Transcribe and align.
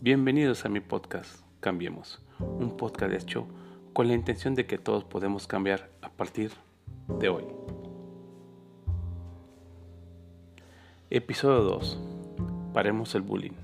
Bienvenidos 0.00 0.64
a 0.64 0.68
mi 0.68 0.78
podcast 0.78 1.40
Cambiemos, 1.58 2.22
un 2.38 2.76
podcast 2.76 3.12
hecho 3.12 3.48
con 3.92 4.06
la 4.06 4.14
intención 4.14 4.54
de 4.54 4.64
que 4.64 4.78
todos 4.78 5.02
podemos 5.02 5.48
cambiar 5.48 5.90
a 6.02 6.08
partir 6.08 6.52
de 7.18 7.28
hoy. 7.28 7.42
Episodio 11.10 11.64
2. 11.64 11.98
Paremos 12.72 13.12
el 13.16 13.22
bullying. 13.22 13.56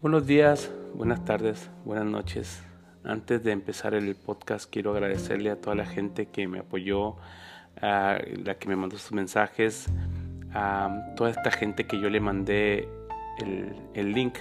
Buenos 0.00 0.26
días, 0.26 0.72
buenas 0.94 1.22
tardes, 1.26 1.68
buenas 1.84 2.06
noches. 2.06 2.62
Antes 3.04 3.44
de 3.44 3.52
empezar 3.52 3.92
el 3.92 4.14
podcast 4.14 4.72
quiero 4.72 4.92
agradecerle 4.92 5.50
a 5.50 5.60
toda 5.60 5.76
la 5.76 5.84
gente 5.84 6.28
que 6.30 6.48
me 6.48 6.60
apoyó, 6.60 7.16
a 7.78 8.16
la 8.42 8.54
que 8.54 8.68
me 8.70 8.76
mandó 8.76 8.96
sus 8.96 9.12
mensajes, 9.12 9.88
a 10.54 11.12
toda 11.14 11.28
esta 11.28 11.50
gente 11.50 11.86
que 11.86 12.00
yo 12.00 12.08
le 12.08 12.20
mandé 12.20 12.88
el, 13.38 14.12
link 14.12 14.38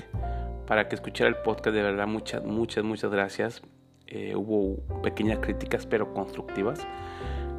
para 0.67 0.87
que 0.87 0.95
escuchara 0.95 1.29
el 1.29 1.37
podcast. 1.37 1.75
De 1.75 1.81
verdad, 1.81 2.07
muchas, 2.07 2.43
muchas, 2.43 2.83
muchas 2.83 3.11
gracias. 3.11 3.61
Eh, 4.07 4.35
hubo 4.35 4.77
pequeñas 5.01 5.39
críticas, 5.39 5.85
pero 5.85 6.13
constructivas. 6.13 6.85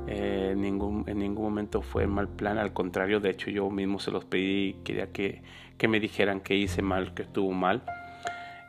Eh, 0.06 0.50
en, 0.52 0.60
ningún, 0.60 1.04
en 1.06 1.18
ningún 1.18 1.44
momento 1.44 1.80
fue 1.80 2.06
mal 2.06 2.28
plan, 2.28 2.58
al 2.58 2.72
contrario, 2.72 3.20
de 3.20 3.30
hecho 3.30 3.50
yo 3.50 3.70
mismo 3.70 4.00
se 4.00 4.10
los 4.10 4.24
pedí 4.24 4.74
quería 4.84 5.12
que, 5.12 5.42
que 5.78 5.86
me 5.86 6.00
dijeran 6.00 6.40
que 6.40 6.56
hice 6.56 6.82
mal, 6.82 7.14
que 7.14 7.22
estuvo 7.22 7.52
mal. 7.52 7.82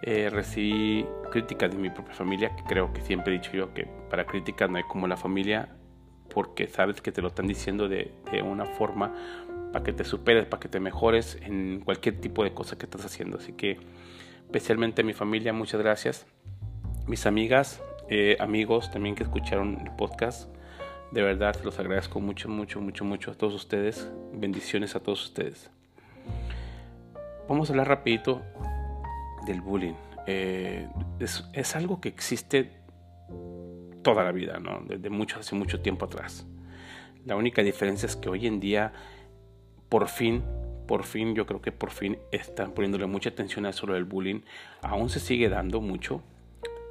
Eh, 0.04 0.30
recibí 0.30 1.06
críticas 1.32 1.72
de 1.72 1.78
mi 1.78 1.90
propia 1.90 2.14
familia, 2.14 2.56
que 2.56 2.64
creo 2.64 2.92
que 2.94 3.02
siempre 3.02 3.34
he 3.34 3.40
dicho 3.40 3.52
yo 3.54 3.74
que 3.74 3.88
para 4.10 4.26
críticas 4.26 4.70
no 4.70 4.78
hay 4.78 4.84
como 4.84 5.08
la 5.08 5.18
familia, 5.18 5.70
porque 6.34 6.68
sabes 6.68 7.02
que 7.02 7.12
te 7.12 7.22
lo 7.22 7.30
están 7.30 7.48
diciendo 7.48 7.88
de, 7.88 8.12
de 8.32 8.42
una 8.42 8.66
forma 8.66 9.14
para 9.74 9.84
que 9.84 9.92
te 9.92 10.06
superes, 10.06 10.46
para 10.46 10.60
que 10.60 10.70
te 10.70 10.80
mejores 10.80 11.40
en 11.42 11.82
cualquier 11.84 12.22
tipo 12.22 12.44
de 12.44 12.54
cosa 12.54 12.78
que 12.78 12.86
estás 12.86 13.04
haciendo. 13.04 13.40
Así 13.40 13.54
que 13.54 13.80
especialmente 14.46 15.04
mi 15.04 15.14
familia, 15.14 15.52
muchas 15.52 15.82
gracias. 15.82 16.28
Mis 17.08 17.26
amigas, 17.26 17.82
eh, 18.08 18.38
amigos 18.40 18.92
también 18.92 19.16
que 19.16 19.24
escucharon 19.24 19.80
el 19.84 19.92
podcast, 19.96 20.48
de 21.12 21.24
verdad 21.24 21.56
los 21.64 21.80
agradezco 21.80 22.22
mucho, 22.22 22.50
mucho, 22.50 22.82
mucho, 22.82 23.04
mucho 23.04 23.32
a 23.32 23.34
todos 23.34 23.56
ustedes. 23.56 24.08
Bendiciones 24.32 24.96
a 24.96 25.00
todos 25.00 25.24
ustedes. 25.26 25.72
Vamos 27.50 27.70
a 27.70 27.74
hablar 27.74 27.88
rapidito 27.88 28.44
del 29.48 29.60
bullying. 29.60 29.96
Eh, 30.28 30.88
es, 31.20 31.50
es, 31.52 31.76
algo 31.76 32.00
que 32.00 32.10
existe 32.10 32.70
toda 34.04 34.24
la 34.24 34.32
vida, 34.32 34.60
¿no? 34.60 34.84
Desde 34.88 35.10
mucho, 35.10 35.40
hace 35.40 35.56
mucho 35.56 35.82
tiempo 35.82 36.06
atrás. 36.06 36.46
La 37.26 37.36
única 37.36 37.64
diferencia 37.64 38.06
es 38.06 38.16
que 38.16 38.30
hoy 38.30 38.46
en 38.46 38.60
día 38.60 38.94
por 39.94 40.08
fin, 40.08 40.42
por 40.88 41.04
fin, 41.04 41.36
yo 41.36 41.46
creo 41.46 41.62
que 41.62 41.72
por 41.72 41.92
fin 41.92 42.18
están 42.32 42.72
poniéndole 42.72 43.06
mucha 43.06 43.30
atención 43.30 43.68
a 43.68 43.70
eso 43.70 43.86
del 43.86 44.06
bullying. 44.06 44.42
Aún 44.82 45.12
se 45.12 45.20
sigue 45.20 45.50
dando 45.50 45.82
mucho, 45.82 46.24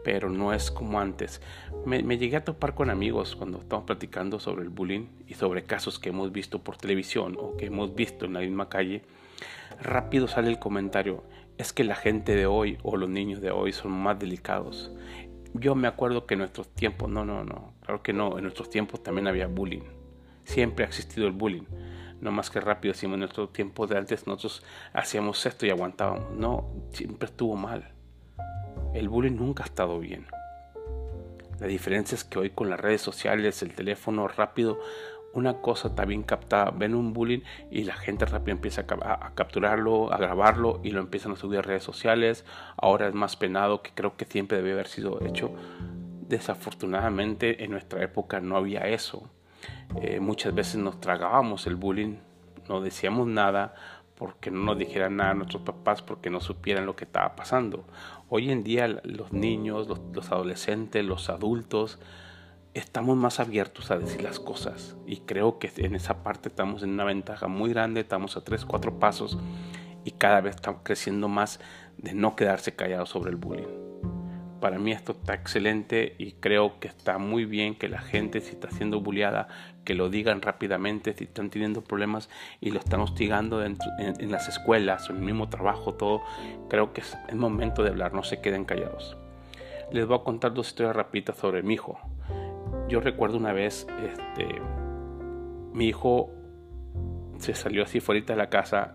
pero 0.04 0.30
no 0.30 0.52
es 0.52 0.70
como 0.70 1.00
antes. 1.00 1.42
Me, 1.84 2.00
llegué 2.16 2.36
a 2.36 2.44
topar 2.44 2.76
con 2.76 2.90
amigos 2.90 3.34
cuando 3.34 3.58
estamos 3.58 3.86
platicando 3.86 4.38
sobre 4.38 4.62
el 4.62 4.68
bullying 4.68 5.06
y 5.26 5.34
sobre 5.34 5.64
casos 5.64 5.98
que 5.98 6.10
hemos 6.10 6.30
visto 6.30 6.62
por 6.62 6.76
televisión 6.76 7.36
o 7.40 7.56
que 7.56 7.66
hemos 7.66 7.92
visto 7.96 8.24
en 8.24 8.34
la 8.34 8.38
misma 8.38 8.68
calle. 8.68 9.02
Rápido 9.80 10.28
sale 10.28 10.48
el 10.48 10.60
comentario, 10.60 11.24
es 11.58 11.72
que 11.72 11.82
la 11.82 11.96
gente 11.96 12.36
de 12.36 12.46
hoy 12.46 12.78
o 12.84 12.96
los 12.96 13.08
niños 13.08 13.40
de 13.40 13.50
hoy 13.50 13.72
son 13.72 13.90
más 13.90 14.16
delicados. 14.16 14.92
Yo 15.54 15.74
me 15.74 15.88
acuerdo 15.88 16.24
que 16.24 16.34
en 16.34 16.38
nuestros 16.38 16.68
tiempos, 16.68 17.10
no, 17.10 17.24
no, 17.24 17.42
no, 17.42 17.72
claro 17.80 18.00
que 18.00 18.12
no, 18.12 18.38
en 18.38 18.44
nuestros 18.44 18.70
tiempos 18.70 19.02
también 19.02 19.26
había 19.26 19.48
bullying. 19.48 19.82
Siempre 20.44 20.84
ha 20.84 20.88
existido 20.88 21.26
el 21.26 21.32
bullying 21.32 21.64
no 22.22 22.30
más 22.30 22.50
que 22.50 22.60
rápido, 22.60 22.92
decimos 22.92 23.14
en 23.14 23.20
nuestro 23.20 23.48
tiempo 23.48 23.88
de 23.88 23.98
antes 23.98 24.28
nosotros 24.28 24.62
hacíamos 24.92 25.44
esto 25.44 25.66
y 25.66 25.70
aguantábamos. 25.70 26.30
No, 26.30 26.70
siempre 26.92 27.26
estuvo 27.26 27.56
mal. 27.56 27.92
El 28.94 29.08
bullying 29.08 29.36
nunca 29.36 29.64
ha 29.64 29.66
estado 29.66 29.98
bien. 29.98 30.26
La 31.58 31.66
diferencia 31.66 32.14
es 32.14 32.22
que 32.22 32.38
hoy 32.38 32.50
con 32.50 32.70
las 32.70 32.78
redes 32.78 33.00
sociales, 33.00 33.60
el 33.62 33.74
teléfono 33.74 34.28
rápido, 34.28 34.78
una 35.32 35.54
cosa 35.54 35.88
está 35.88 36.04
bien 36.04 36.22
captada. 36.22 36.70
Ven 36.70 36.94
un 36.94 37.12
bullying 37.12 37.40
y 37.72 37.82
la 37.82 37.94
gente 37.94 38.24
rápido 38.24 38.54
empieza 38.54 38.82
a, 38.82 39.32
capturarlo, 39.34 40.12
a 40.12 40.16
grabarlo 40.16 40.80
y 40.84 40.92
lo 40.92 41.00
empiezan 41.00 41.32
a 41.32 41.36
subir 41.36 41.58
a 41.58 41.62
redes 41.62 41.82
sociales. 41.82 42.44
Ahora 42.76 43.08
es 43.08 43.14
más 43.14 43.34
penado 43.34 43.82
que 43.82 43.90
creo 43.94 44.16
que 44.16 44.26
siempre 44.26 44.58
debe 44.58 44.74
haber 44.74 44.86
sido 44.86 45.20
hecho. 45.26 45.52
Desafortunadamente 46.28 47.64
en 47.64 47.72
nuestra 47.72 48.00
época 48.04 48.38
no 48.38 48.56
había 48.56 48.86
eso. 48.86 49.28
Eh, 50.00 50.20
muchas 50.20 50.54
veces 50.54 50.76
nos 50.76 51.00
tragábamos 51.00 51.66
el 51.66 51.76
bullying, 51.76 52.16
no 52.68 52.80
decíamos 52.80 53.26
nada 53.26 53.74
porque 54.16 54.50
no 54.50 54.62
nos 54.62 54.78
dijeran 54.78 55.16
nada 55.16 55.30
a 55.30 55.34
nuestros 55.34 55.62
papás, 55.62 56.00
porque 56.00 56.30
no 56.30 56.40
supieran 56.40 56.86
lo 56.86 56.94
que 56.94 57.04
estaba 57.04 57.34
pasando. 57.34 57.84
Hoy 58.28 58.50
en 58.50 58.62
día 58.62 58.86
los 59.02 59.32
niños, 59.32 59.88
los, 59.88 60.30
adolescentes, 60.30 61.04
los 61.04 61.28
adultos, 61.28 61.98
estamos 62.72 63.16
más 63.16 63.40
abiertos 63.40 63.90
a 63.90 63.98
decir 63.98 64.22
las 64.22 64.38
cosas 64.38 64.96
y 65.06 65.18
creo 65.18 65.58
que 65.58 65.70
en 65.76 65.94
esa 65.94 66.22
parte 66.22 66.48
estamos 66.48 66.82
en 66.82 66.90
una 66.90 67.04
ventaja 67.04 67.48
muy 67.48 67.70
grande, 67.70 68.00
estamos 68.00 68.36
a 68.36 68.44
tres, 68.44 68.64
cuatro 68.64 68.98
pasos 68.98 69.38
y 70.04 70.12
cada 70.12 70.40
vez 70.40 70.54
estamos 70.54 70.82
creciendo 70.84 71.28
más 71.28 71.60
de 71.98 72.14
no 72.14 72.36
quedarse 72.36 72.74
callados 72.74 73.10
sobre 73.10 73.30
el 73.30 73.36
bullying 73.36 73.81
para 74.62 74.78
mí 74.78 74.92
esto 74.92 75.10
está 75.10 75.34
excelente 75.34 76.14
y 76.18 76.34
creo 76.34 76.78
que 76.78 76.86
está 76.86 77.18
muy 77.18 77.46
bien 77.46 77.74
que 77.74 77.88
la 77.88 78.00
gente 78.00 78.40
si 78.40 78.50
está 78.50 78.70
siendo 78.70 79.00
bulliada 79.00 79.48
que 79.84 79.96
lo 79.96 80.08
digan 80.08 80.40
rápidamente 80.40 81.14
si 81.14 81.24
están 81.24 81.50
teniendo 81.50 81.82
problemas 81.82 82.30
y 82.60 82.70
lo 82.70 82.78
están 82.78 83.00
hostigando 83.00 83.64
en, 83.64 83.76
las 84.30 84.48
escuelas 84.48 85.10
en 85.10 85.16
el 85.16 85.22
mismo 85.22 85.48
trabajo 85.48 85.94
todo 85.94 86.22
creo 86.70 86.92
que 86.92 87.00
es 87.00 87.18
el 87.28 87.38
momento 87.38 87.82
de 87.82 87.90
hablar 87.90 88.14
no 88.14 88.22
se 88.22 88.40
queden 88.40 88.64
callados. 88.64 89.16
Les 89.90 90.06
voy 90.06 90.16
a 90.16 90.22
contar 90.22 90.54
dos 90.54 90.68
historias 90.68 90.94
rapiditas 90.94 91.36
sobre 91.36 91.64
mi 91.64 91.74
hijo. 91.74 91.98
Yo 92.88 93.00
recuerdo 93.00 93.38
una 93.38 93.52
vez 93.52 93.88
este 94.00 94.46
mi 95.72 95.88
hijo 95.88 96.30
se 97.38 97.56
salió 97.56 97.82
así 97.82 97.98
fuera 97.98 98.24
de 98.24 98.36
la 98.36 98.48
casa 98.48 98.94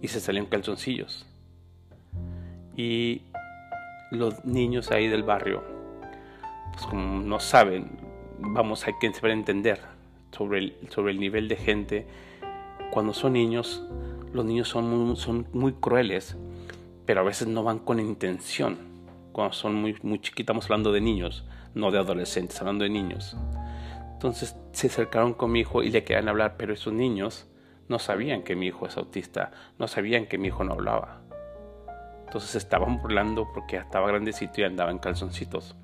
y 0.00 0.06
se 0.06 0.20
salió 0.20 0.40
en 0.40 0.48
calzoncillos. 0.48 1.26
Y 2.76 3.22
los 4.10 4.44
niños 4.44 4.90
ahí 4.90 5.08
del 5.08 5.22
barrio, 5.22 5.62
pues 6.72 6.86
como 6.86 7.20
no 7.20 7.40
saben, 7.40 7.98
vamos, 8.38 8.86
hay 8.86 8.94
que 9.00 9.12
saber 9.12 9.32
entender 9.32 9.80
sobre 10.32 10.58
el, 10.58 10.76
sobre 10.88 11.12
el 11.12 11.20
nivel 11.20 11.48
de 11.48 11.56
gente. 11.56 12.06
Cuando 12.90 13.12
son 13.12 13.34
niños, 13.34 13.84
los 14.32 14.44
niños 14.44 14.68
son 14.68 14.90
muy, 14.90 15.16
son 15.16 15.46
muy 15.52 15.72
crueles, 15.72 16.36
pero 17.06 17.20
a 17.20 17.24
veces 17.24 17.48
no 17.48 17.62
van 17.62 17.78
con 17.78 18.00
intención. 18.00 18.78
Cuando 19.32 19.52
son 19.54 19.74
muy, 19.74 19.96
muy 20.02 20.18
chiquitos, 20.18 20.42
estamos 20.42 20.64
hablando 20.64 20.92
de 20.92 21.00
niños, 21.00 21.44
no 21.74 21.90
de 21.90 21.98
adolescentes, 21.98 22.60
hablando 22.60 22.84
de 22.84 22.90
niños. 22.90 23.36
Entonces 24.12 24.56
se 24.72 24.88
acercaron 24.88 25.34
con 25.34 25.52
mi 25.52 25.60
hijo 25.60 25.82
y 25.82 25.90
le 25.90 26.04
querían 26.04 26.28
hablar, 26.28 26.56
pero 26.58 26.74
esos 26.74 26.92
niños 26.92 27.46
no 27.88 27.98
sabían 27.98 28.42
que 28.42 28.54
mi 28.54 28.66
hijo 28.66 28.86
es 28.86 28.96
autista, 28.96 29.50
no 29.78 29.88
sabían 29.88 30.26
que 30.26 30.38
mi 30.38 30.48
hijo 30.48 30.62
no 30.62 30.74
hablaba. 30.74 31.22
Entonces 32.30 32.54
estaban 32.54 33.02
burlando 33.02 33.48
porque 33.52 33.76
estaba 33.76 34.06
grandecito 34.06 34.60
y 34.60 34.62
andaba 34.62 34.92
en 34.92 34.98
calzoncitos. 34.98 35.74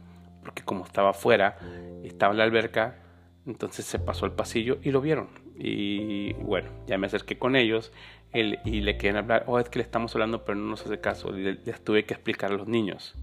Porque 0.43 0.63
como 0.63 0.85
estaba 0.85 1.11
afuera, 1.11 1.59
estaba 2.05 2.31
en 2.35 2.39
la 2.39 2.45
alberca, 2.45 2.99
entonces 3.47 3.85
se 3.85 3.99
pasó 3.99 4.27
el 4.27 4.31
pasillo 4.31 4.79
y 4.81 4.93
lo 4.93 5.01
vieron. 5.01 5.27
Y 5.59 6.35
bueno, 6.35 6.71
ya 6.87 6.99
me 6.99 7.09
acerqué 7.09 7.37
con 7.37 7.57
ellos 7.57 7.91
y 8.33 8.81
le 8.81 8.97
quieren 8.97 9.17
hablar. 9.17 9.43
Oh, 9.49 9.59
es 9.59 9.69
que 9.69 9.81
le 9.81 9.83
estamos 9.83 10.15
hablando, 10.15 10.45
pero 10.45 10.57
no 10.57 10.69
nos 10.69 10.87
hace 10.87 11.01
caso. 11.01 11.33
Les 11.33 11.83
tuve 11.83 12.05
que 12.05 12.15
explicar 12.15 12.53
a 12.53 12.55
los 12.55 12.69
niños. 12.69 13.17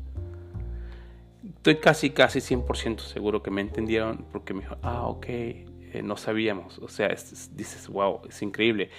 Estoy 1.47 1.77
casi, 1.77 2.09
casi 2.09 2.39
100% 2.39 2.99
seguro 2.99 3.41
que 3.41 3.51
me 3.51 3.61
entendieron 3.61 4.25
porque 4.33 4.53
me 4.53 4.63
dijo, 4.63 4.75
ah, 4.81 5.07
ok, 5.07 5.27
eh, 5.93 6.01
no 6.01 6.17
sabíamos. 6.17 6.79
O 6.79 6.87
sea, 6.87 7.07
dices, 7.07 7.87
wow, 7.87 8.21
es 8.27 8.41
increíble. 8.41 8.89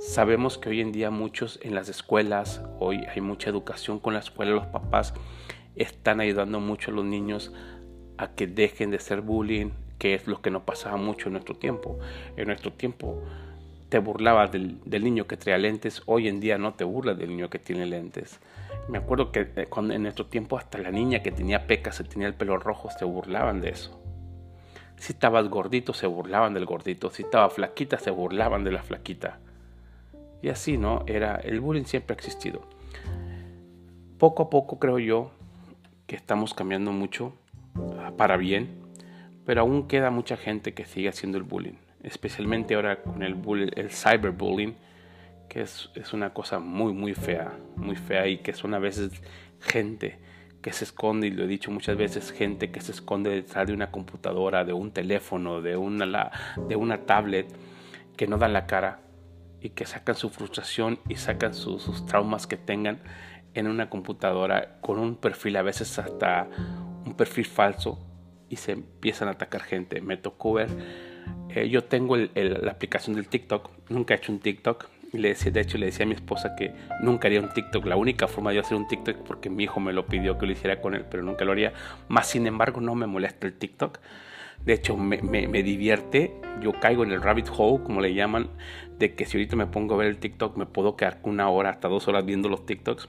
Sabemos 0.00 0.58
que 0.58 0.70
hoy 0.70 0.80
en 0.80 0.92
día 0.92 1.10
muchos 1.10 1.60
en 1.62 1.74
las 1.74 1.88
escuelas, 1.88 2.62
hoy 2.78 3.04
hay 3.04 3.20
mucha 3.20 3.50
educación 3.50 3.98
con 4.00 4.14
la 4.14 4.20
escuela, 4.20 4.52
los 4.52 4.66
papás 4.66 5.14
están 5.76 6.20
ayudando 6.20 6.58
mucho 6.58 6.90
a 6.90 6.94
los 6.94 7.04
niños 7.04 7.52
a 8.16 8.34
que 8.34 8.46
dejen 8.46 8.90
de 8.90 8.98
ser 8.98 9.20
bullying, 9.20 9.70
que 9.98 10.14
es 10.14 10.26
lo 10.26 10.40
que 10.40 10.50
nos 10.50 10.62
pasaba 10.62 10.96
mucho 10.96 11.28
en 11.28 11.34
nuestro 11.34 11.54
tiempo. 11.54 11.98
En 12.36 12.46
nuestro 12.46 12.72
tiempo 12.72 13.22
te 13.88 13.98
burlabas 13.98 14.50
del, 14.50 14.80
niño 14.84 15.26
que 15.26 15.36
traía 15.36 15.58
lentes, 15.58 16.02
hoy 16.06 16.28
en 16.28 16.40
día 16.40 16.58
no 16.58 16.74
te 16.74 16.84
burlas 16.84 17.18
del 17.18 17.30
niño 17.30 17.50
que 17.50 17.58
tiene 17.58 17.86
lentes. 17.86 18.40
Me 18.88 18.98
acuerdo 18.98 19.32
que 19.32 19.40
eh, 19.56 19.68
en 19.76 20.02
nuestro 20.02 20.26
tiempo 20.26 20.58
hasta 20.58 20.78
la 20.78 20.90
niña 20.90 21.22
que 21.22 21.30
tenía 21.30 21.66
pecas, 21.66 21.96
se 21.96 22.04
tenía 22.04 22.26
el 22.26 22.34
pelo 22.34 22.58
rojo, 22.58 22.90
se 22.90 23.04
burlaban 23.04 23.60
de 23.60 23.70
eso. 23.70 24.07
Si 24.98 25.12
estabas 25.12 25.48
gordito, 25.48 25.94
se 25.94 26.06
burlaban 26.06 26.54
del 26.54 26.66
gordito. 26.66 27.10
Si 27.10 27.22
estaba 27.22 27.50
flaquita, 27.50 27.98
se 27.98 28.10
burlaban 28.10 28.64
de 28.64 28.72
la 28.72 28.82
flaquita. 28.82 29.38
Y 30.42 30.48
así, 30.48 30.78
¿no? 30.78 31.04
Era, 31.06 31.36
el 31.36 31.60
bullying 31.60 31.84
siempre 31.84 32.14
ha 32.14 32.16
existido. 32.16 32.62
Poco 34.18 34.44
a 34.44 34.50
poco 34.50 34.78
creo 34.78 34.98
yo 34.98 35.30
que 36.06 36.16
estamos 36.16 36.54
cambiando 36.54 36.92
mucho 36.92 37.32
ah, 38.00 38.12
para 38.16 38.36
bien, 38.36 38.68
pero 39.44 39.60
aún 39.60 39.86
queda 39.86 40.10
mucha 40.10 40.36
gente 40.36 40.74
que 40.74 40.84
sigue 40.84 41.08
haciendo 41.08 41.38
el 41.38 41.44
bullying, 41.44 41.76
especialmente 42.02 42.74
ahora 42.74 43.02
con 43.02 43.22
el, 43.22 43.34
bullying, 43.34 43.70
el 43.76 43.90
cyberbullying, 43.90 44.74
que 45.48 45.62
es, 45.62 45.88
una 46.12 46.34
cosa 46.34 46.58
muy, 46.58 46.92
muy 46.92 47.14
fea, 47.14 47.52
muy 47.76 47.96
fea 47.96 48.26
y 48.26 48.38
que 48.38 48.52
son 48.52 48.74
a 48.74 48.78
veces 48.78 49.10
gente 49.60 50.18
que 50.68 50.74
se 50.74 50.84
esconde, 50.84 51.28
y 51.28 51.30
lo 51.30 51.44
he 51.44 51.46
dicho 51.46 51.70
muchas 51.70 51.96
veces, 51.96 52.30
gente 52.30 52.70
que 52.70 52.82
se 52.82 52.92
esconde 52.92 53.30
detrás 53.30 53.66
de 53.66 53.72
una 53.72 53.90
computadora, 53.90 54.66
de 54.66 54.74
un 54.74 54.90
teléfono, 54.90 55.62
de 55.62 55.78
una, 55.78 56.30
de 56.68 56.76
una 56.76 57.06
tablet, 57.06 57.48
que 58.18 58.26
no 58.26 58.36
dan 58.36 58.52
la 58.52 58.66
cara 58.66 59.00
y 59.62 59.70
que 59.70 59.86
sacan 59.86 60.14
su 60.14 60.28
frustración 60.28 60.98
y 61.08 61.14
sacan 61.14 61.54
sus 61.54 62.04
traumas 62.04 62.46
que 62.46 62.58
tengan 62.58 63.00
en 63.54 63.66
una 63.66 63.88
computadora 63.88 64.78
con 64.82 64.98
un 64.98 65.16
perfil, 65.16 65.56
a 65.56 65.62
veces 65.62 65.98
hasta 65.98 66.46
un 67.06 67.14
perfil 67.14 67.46
falso, 67.46 67.98
y 68.50 68.56
se 68.56 68.72
empiezan 68.72 69.28
a 69.28 69.30
atacar 69.30 69.62
gente. 69.62 70.02
Me 70.02 70.18
tocó 70.18 70.52
ver, 70.52 70.68
eh, 71.48 71.70
yo 71.70 71.84
tengo 71.84 72.14
la 72.14 72.70
aplicación 72.70 73.16
del 73.16 73.26
TikTok, 73.28 73.70
nunca 73.88 74.12
he 74.12 74.18
hecho 74.18 74.32
un 74.32 74.40
TikTok, 74.40 74.86
le 75.12 75.28
decía, 75.28 75.50
de 75.50 75.60
hecho 75.60 75.78
le 75.78 75.86
decía 75.86 76.04
a 76.04 76.08
mi 76.08 76.14
esposa 76.14 76.54
que 76.54 76.74
nunca 77.02 77.28
haría 77.28 77.40
un 77.40 77.48
TikTok, 77.48 77.86
la 77.86 77.96
única 77.96 78.28
forma 78.28 78.52
de 78.52 78.58
hacer 78.58 78.76
un 78.76 78.86
TikTok 78.86 79.16
porque 79.18 79.48
mi 79.48 79.64
hijo 79.64 79.80
me 79.80 79.92
lo 79.92 80.06
pidió 80.06 80.38
que 80.38 80.46
lo 80.46 80.52
hiciera 80.52 80.80
con 80.80 80.94
él, 80.94 81.04
pero 81.10 81.22
nunca 81.22 81.44
lo 81.44 81.52
haría, 81.52 81.72
más 82.08 82.26
sin 82.28 82.46
embargo 82.46 82.80
no 82.80 82.94
me 82.94 83.06
molesta 83.06 83.46
el 83.46 83.54
TikTok. 83.54 83.98
De 84.64 84.72
hecho, 84.72 84.96
me, 84.96 85.22
me, 85.22 85.62
divierte. 85.62 86.34
Yo 86.60 86.72
caigo 86.80 87.04
en 87.04 87.12
el 87.12 87.22
rabbit 87.22 87.48
hole, 87.56 87.82
como 87.84 88.00
le 88.00 88.12
llaman, 88.12 88.50
de 88.98 89.14
que 89.14 89.24
si 89.24 89.36
ahorita 89.36 89.56
me 89.56 89.66
pongo 89.66 89.94
a 89.94 89.98
ver 89.98 90.08
el 90.08 90.18
TikTok, 90.18 90.56
me 90.56 90.66
puedo 90.66 90.96
quedar 90.96 91.20
una 91.22 91.48
hora 91.48 91.70
hasta 91.70 91.88
dos 91.88 92.08
horas 92.08 92.24
viendo 92.26 92.48
los 92.48 92.66
TikToks. 92.66 93.08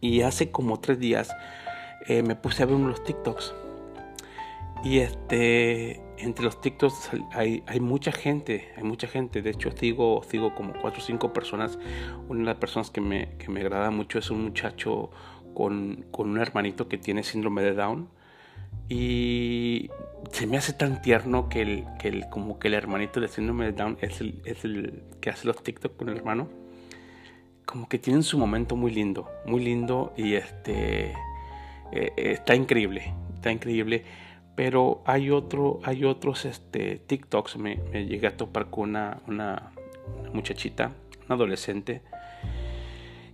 Y 0.00 0.22
hace 0.22 0.50
como 0.52 0.78
tres 0.78 1.00
días 1.00 1.34
eh, 2.06 2.22
me 2.22 2.36
puse 2.36 2.62
a 2.62 2.66
ver 2.66 2.76
uno 2.76 2.86
de 2.86 2.90
los 2.92 3.04
TikToks. 3.04 3.54
Y 4.84 5.00
este, 5.00 6.00
entre 6.18 6.44
los 6.44 6.60
TikToks 6.60 7.10
hay, 7.32 7.62
hay, 7.66 7.80
mucha 7.80 8.12
gente, 8.12 8.72
hay 8.76 8.82
mucha 8.82 9.06
gente. 9.06 9.42
De 9.42 9.50
hecho, 9.50 9.70
sigo, 9.72 10.22
sigo 10.28 10.54
como 10.54 10.72
cuatro 10.80 11.00
o 11.00 11.04
cinco 11.04 11.32
personas. 11.32 11.78
Una 12.28 12.40
de 12.40 12.46
las 12.46 12.56
personas 12.56 12.90
que 12.90 13.00
me, 13.00 13.36
que 13.38 13.48
me 13.50 13.60
agrada 13.60 13.90
mucho 13.90 14.18
es 14.18 14.30
un 14.30 14.44
muchacho 14.44 15.10
con, 15.54 16.04
con 16.10 16.30
un 16.30 16.38
hermanito 16.38 16.88
que 16.88 16.98
tiene 16.98 17.22
síndrome 17.22 17.62
de 17.62 17.74
Down. 17.74 18.08
Y 18.88 19.90
se 20.30 20.46
me 20.46 20.56
hace 20.56 20.72
tan 20.72 21.02
tierno 21.02 21.48
que 21.48 21.62
el, 21.62 21.84
que 21.98 22.08
el, 22.08 22.28
como 22.28 22.58
que 22.58 22.68
el 22.68 22.74
hermanito 22.74 23.20
de 23.20 23.28
síndrome 23.28 23.66
de 23.66 23.72
Down 23.72 23.98
es 24.00 24.20
el, 24.20 24.40
es 24.44 24.64
el 24.64 25.02
que 25.20 25.30
hace 25.30 25.46
los 25.46 25.62
TikTok 25.62 25.96
con 25.96 26.08
el 26.08 26.16
hermano 26.16 26.48
como 27.66 27.88
que 27.88 27.98
tienen 27.98 28.22
su 28.22 28.38
momento 28.38 28.76
muy 28.76 28.92
lindo, 28.92 29.28
muy 29.44 29.62
lindo 29.62 30.14
y 30.16 30.34
este 30.34 31.12
eh, 31.92 32.12
está 32.16 32.54
increíble, 32.54 33.12
está 33.34 33.50
increíble. 33.50 34.04
Pero 34.56 35.02
hay 35.04 35.30
otro, 35.30 35.80
hay 35.84 36.04
otros 36.04 36.44
este, 36.44 36.96
TikToks. 36.96 37.58
Me, 37.58 37.76
llegué 37.92 38.26
a 38.26 38.36
topar 38.36 38.70
con 38.70 38.90
una, 38.90 39.20
una, 39.28 39.72
muchachita, 40.32 40.92
una 41.26 41.34
adolescente, 41.34 42.02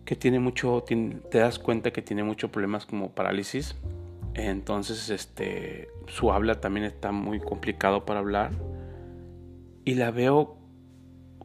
que 0.05 0.17
tiene 0.17 0.41
mucho, 0.41 0.85
te 0.85 1.39
das 1.39 1.59
cuenta 1.59 1.93
que 1.93 2.03
tiene 2.03 2.25
muchos 2.25 2.51
problemas 2.51 2.85
como 2.87 3.13
parálisis. 3.13 3.77
Entonces, 4.35 5.11
este, 5.11 5.89
su 6.09 6.33
habla 6.33 6.61
también 6.61 6.85
está 6.85 7.13
muy 7.13 7.39
complicado 7.39 8.05
para 8.05 8.21
hablar. 8.21 8.51
Y 9.85 9.95
la 9.95 10.11
veo 10.11 10.63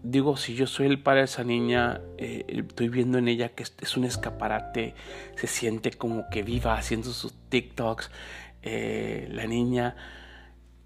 digo, 0.04 0.38
si 0.38 0.56
yo 0.56 0.68
soy 0.68 0.88
el 0.88 1.02
padre 1.02 1.20
de 1.20 1.26
esa 1.26 1.44
niña, 1.44 2.02
eh, 2.18 2.46
estoy 2.48 2.90
viendo 2.90 3.18
en 3.18 3.28
ella 3.28 3.50
que 3.50 3.64
es, 3.64 3.98
un 3.98 4.06
escaparate, 4.06 4.94
se 5.36 5.48
siente 5.48 5.92
como 5.92 6.30
que 6.30 6.44
viva 6.44 6.78
haciendo 6.78 7.12
sus 7.12 7.34
TikToks, 7.50 8.12
eh, 8.68 9.28
la 9.32 9.46
niña 9.46 9.96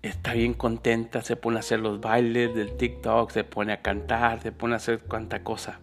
está 0.01 0.33
bien 0.33 0.53
contenta, 0.53 1.21
se 1.21 1.35
pone 1.35 1.57
a 1.57 1.59
hacer 1.59 1.79
los 1.79 2.01
bailes 2.01 2.55
del 2.55 2.77
TikTok, 2.77 3.31
se 3.31 3.43
pone 3.43 3.73
a 3.73 3.81
cantar, 3.81 4.41
se 4.41 4.51
pone 4.51 4.73
a 4.73 4.77
hacer 4.77 4.99
cuanta 4.99 5.43
cosa. 5.43 5.79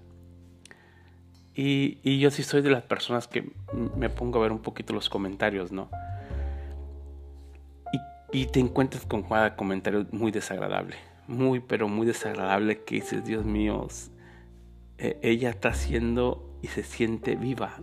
Y, 1.55 2.19
yo 2.21 2.31
sí 2.31 2.45
soy 2.45 2.63
de 2.63 2.71
las 2.71 2.85
personas 2.85 3.27
que 3.27 3.51
me 3.97 4.11
pongo 4.11 4.39
a 4.39 4.43
ver 4.43 4.53
un 4.53 4.61
poquito 4.61 4.93
los 4.93 5.09
comentarios, 5.09 5.73
¿no? 5.73 5.91
Y, 8.33 8.43
y 8.43 8.47
te 8.47 8.61
encuentras 8.61 9.05
con 9.07 9.25
cada 9.25 9.57
comentario 9.57 10.07
muy 10.13 10.31
desagradable 10.31 10.97
muy, 11.29 11.61
pero 11.61 11.89
muy 11.89 12.07
desagradable 12.07 12.83
que 12.83 12.97
dices, 12.97 13.25
Dios 13.25 13.45
mío, 13.45 13.87
eh, 14.97 15.19
ella 15.23 15.51
está 15.51 15.69
haciendo 15.69 16.59
y 16.63 16.69
se 16.69 16.83
siente 16.83 17.37
viva. 17.37 17.77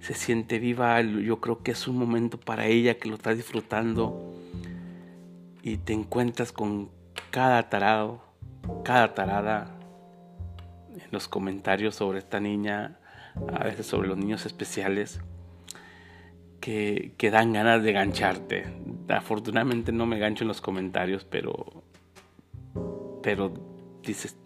Se 0.00 0.14
siente 0.14 0.58
viva, 0.58 1.00
yo 1.00 1.40
creo 1.40 1.62
que 1.62 1.72
es 1.72 1.88
un 1.88 1.96
momento 1.96 2.38
para 2.38 2.66
ella 2.66 2.98
que 2.98 3.08
lo 3.08 3.16
está 3.16 3.34
disfrutando 3.34 4.34
y 5.62 5.78
te 5.78 5.92
encuentras 5.92 6.52
con 6.52 6.90
cada 7.30 7.68
tarado, 7.68 8.22
cada 8.84 9.14
tarada 9.14 9.74
en 10.90 11.08
los 11.10 11.28
comentarios 11.28 11.96
sobre 11.96 12.18
esta 12.18 12.40
niña, 12.40 12.98
a 13.52 13.64
veces 13.64 13.86
sobre 13.86 14.08
los 14.08 14.16
niños 14.16 14.46
especiales, 14.46 15.20
que, 16.60 17.14
que 17.18 17.30
dan 17.30 17.52
ganas 17.52 17.82
de 17.82 17.92
gancharte. 17.92 18.66
Afortunadamente 19.08 19.92
no 19.92 20.06
me 20.06 20.18
gancho 20.18 20.44
en 20.44 20.48
los 20.48 20.60
comentarios, 20.60 21.24
pero 21.24 21.82
pero 23.22 23.52
dices, 24.02 24.36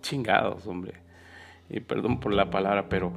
chingados, 0.00 0.66
hombre. 0.68 0.94
Y 1.68 1.80
perdón 1.80 2.20
por 2.20 2.32
la 2.32 2.50
palabra, 2.50 2.88
pero 2.88 3.12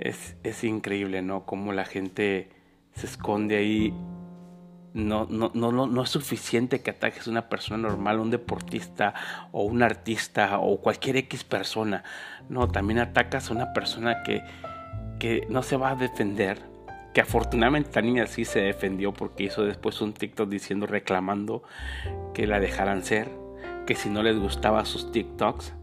es, 0.00 0.36
es 0.42 0.64
increíble, 0.64 1.22
¿no? 1.22 1.44
Cómo 1.46 1.72
la 1.72 1.84
gente 1.84 2.48
se 2.94 3.06
esconde 3.06 3.56
ahí. 3.56 3.94
No, 4.92 5.26
no, 5.30 5.52
no, 5.54 5.70
no, 5.86 6.02
es 6.02 6.10
suficiente 6.10 6.82
que 6.82 6.90
ataques 6.90 7.28
a 7.28 7.30
una 7.30 7.48
persona 7.48 7.88
normal, 7.88 8.18
un 8.18 8.30
deportista 8.30 9.14
o 9.52 9.62
un 9.62 9.84
artista 9.84 10.58
o 10.58 10.80
cualquier 10.80 11.16
X 11.16 11.44
persona. 11.44 12.02
No, 12.48 12.66
también 12.66 12.98
atacas 12.98 13.50
a 13.50 13.54
una 13.54 13.72
persona 13.72 14.24
que, 14.24 14.42
que 15.20 15.46
no 15.48 15.62
se 15.62 15.76
va 15.76 15.90
a 15.90 15.94
defender. 15.94 16.58
Que 17.14 17.20
afortunadamente 17.20 17.90
la 17.94 18.02
niña 18.02 18.26
sí 18.26 18.44
se 18.44 18.60
defendió 18.60 19.12
porque 19.12 19.44
hizo 19.44 19.64
después 19.64 20.00
un 20.00 20.12
TikTok 20.12 20.48
diciendo, 20.48 20.86
reclamando 20.86 21.62
que 22.34 22.46
la 22.46 22.58
dejaran 22.58 23.04
ser 23.04 23.28
que 23.86 23.94
si 23.96 24.08
no 24.08 24.22
les 24.22 24.38
gustaba 24.38 24.84
sus 24.84 25.10
TikToks, 25.10 25.74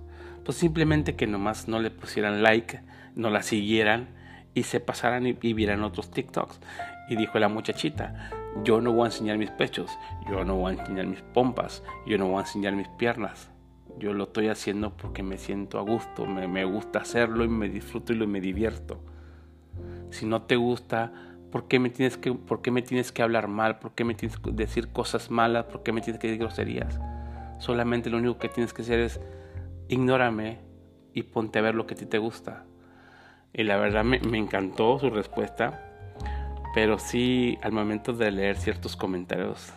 pues 0.47 0.59
simplemente 0.59 1.17
que 1.17 1.27
nomás 1.27 1.67
no 1.67 1.81
le 1.81 1.91
pusieran 1.91 2.41
like, 2.41 2.79
no 3.15 3.29
la 3.29 3.43
siguieran 3.43 4.07
y 4.53 4.63
se 4.63 4.79
pasaran 4.79 5.27
y, 5.27 5.33
vieran 5.33 5.83
otros 5.83 6.09
TikToks. 6.09 6.61
Y 7.09 7.17
dijo 7.17 7.37
la 7.37 7.49
muchachita, 7.49 8.31
yo 8.63 8.79
no 8.79 8.93
voy 8.93 9.03
a 9.03 9.05
enseñar 9.07 9.37
mis 9.37 9.51
pechos, 9.51 9.91
yo 10.31 10.45
no 10.45 10.55
voy 10.55 10.71
a 10.71 10.79
enseñar 10.79 11.05
mis 11.05 11.21
pompas, 11.21 11.83
yo 12.05 12.17
no 12.17 12.27
voy 12.29 12.37
a 12.37 12.39
enseñar 12.39 12.77
mis 12.77 12.87
piernas. 12.87 13.51
Yo 13.97 14.13
lo 14.13 14.23
estoy 14.23 14.47
haciendo 14.47 14.95
porque 14.95 15.21
me 15.21 15.37
siento 15.37 15.79
a 15.79 15.81
gusto, 15.81 16.25
me, 16.25 16.47
me 16.47 16.63
gusta 16.63 16.99
hacerlo 16.99 17.43
y 17.43 17.49
me 17.49 17.67
disfruto 17.67 18.13
y 18.13 18.25
me 18.25 18.39
divierto. 18.39 19.03
Si 20.11 20.25
no 20.25 20.43
te 20.43 20.55
gusta, 20.55 21.11
¿por 21.51 21.67
qué, 21.67 21.77
me 21.79 21.89
tienes 21.89 22.15
que, 22.15 22.31
¿por 22.31 22.61
qué 22.61 22.71
me 22.71 22.81
tienes 22.81 23.11
que 23.11 23.21
hablar 23.21 23.49
mal? 23.49 23.79
¿Por 23.79 23.91
qué 23.91 24.05
me 24.05 24.15
tienes 24.15 24.39
que 24.39 24.51
decir 24.51 24.93
cosas 24.93 25.29
malas? 25.29 25.65
¿Por 25.65 25.83
qué 25.83 25.91
me 25.91 25.99
tienes 25.99 26.21
que 26.21 26.27
decir 26.27 26.39
groserías? 26.39 27.01
Solamente 27.59 28.09
lo 28.09 28.17
único 28.17 28.37
que 28.37 28.47
tienes 28.47 28.73
que 28.73 28.83
hacer 28.83 29.01
es 29.01 29.19
ignórame 29.89 30.59
y 31.13 31.23
ponte 31.23 31.59
a 31.59 31.61
ver 31.61 31.75
lo 31.75 31.87
que 31.87 31.95
a 31.95 31.97
ti 31.97 32.05
te 32.05 32.17
gusta. 32.17 32.65
Y 33.53 33.63
la 33.63 33.77
verdad 33.77 34.03
me, 34.03 34.17
encantó 34.37 34.99
su 34.99 35.09
respuesta, 35.09 35.83
pero 36.75 36.99
sí 36.99 37.57
al 37.63 37.71
momento 37.71 38.13
de 38.13 38.29
leer 38.31 38.57
ciertos 38.57 38.95
comentarios, 38.95 39.73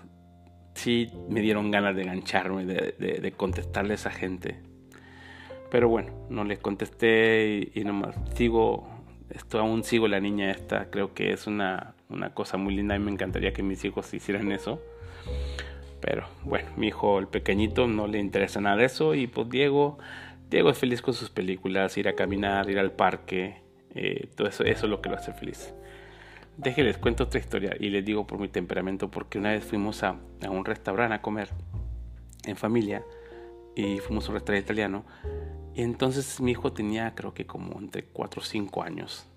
sí 0.75 1.11
me 1.29 1.41
dieron 1.41 1.71
ganas 1.71 1.97
de 1.97 2.03
engancharme, 2.03 2.67
de, 2.67 3.33
contestarle 3.37 3.93
a 3.93 3.95
esa 3.95 4.11
gente. 4.11 4.61
Pero 5.71 5.89
bueno, 5.89 6.13
no 6.29 6.45
le 6.45 6.59
contesté 6.59 7.71
y, 7.75 7.85
nomás 7.85 8.17
sigo, 8.35 8.89
esto 9.31 9.61
aún 9.61 9.85
sigo 9.85 10.09
la 10.09 10.21
niña 10.21 10.51
esta, 10.51 10.91
creo 10.91 11.15
que 11.15 11.33
es 11.33 11.47
una, 11.47 11.95
una 12.09 12.35
cosa 12.35 12.57
muy 12.57 12.75
linda 12.75 12.97
y 12.97 12.99
me 12.99 13.13
encantaría 13.13 13.53
que 13.53 13.63
mis 13.63 13.85
hijos 13.85 14.13
hicieran 14.13 14.53
eso. 14.53 14.83
Pero 16.01 16.27
bueno, 16.45 16.71
mi 16.77 16.89
hijo, 16.89 17.19
el 17.19 17.29
pequeñito, 17.29 17.87
no 17.87 18.07
le 18.07 18.19
interesa 18.19 18.61
nada 18.61 18.77
de 18.77 18.85
eso. 18.87 19.15
Y 19.15 19.27
pues 19.27 19.49
Diego, 19.49 19.99
Diego 20.51 20.71
es 20.71 20.79
feliz 20.79 21.03
con 21.03 21.15
sus 21.15 21.31
películas, 21.31 21.97
ir 21.99 22.09
a 22.09 22.15
caminar, 22.15 22.71
ir 22.71 22.79
al 22.79 22.93
parque. 22.93 23.63
Eh, 23.95 24.29
todo 24.37 24.49
eso, 24.49 24.65
eso 24.65 24.87
es 24.87 24.91
lo 24.91 25.01
que 25.01 25.09
lo 25.09 25.17
hace 25.17 25.33
feliz. 25.33 25.75
Déjenles 26.57 26.99
cuento 26.99 27.25
otra 27.25 27.41
historia 27.41 27.77
y 27.79 27.89
les 27.89 28.05
digo 28.05 28.27
por 28.27 28.39
mi 28.39 28.49
temperamento, 28.49 29.11
porque 29.11 29.39
una 29.39 29.51
vez 29.51 29.65
fuimos 29.65 30.03
a, 30.03 30.17
a 30.45 30.51
un 30.51 30.65
restaurante 30.65 31.15
a 31.15 31.23
comer 31.23 31.49
en 32.45 32.57
familia 32.57 33.03
y 33.75 33.99
fuimos 33.99 34.27
a 34.27 34.31
un 34.31 34.35
restaurante 34.35 34.65
italiano. 34.65 35.05
Y 35.75 35.83
entonces 35.83 36.41
mi 36.41 36.53
hijo 36.53 36.73
tenía 36.73 37.15
creo 37.15 37.33
que 37.33 37.47
como 37.47 37.79
entre 37.79 38.05
4 38.05 38.41
o 38.41 38.45
5 38.45 38.83
años. 38.83 39.30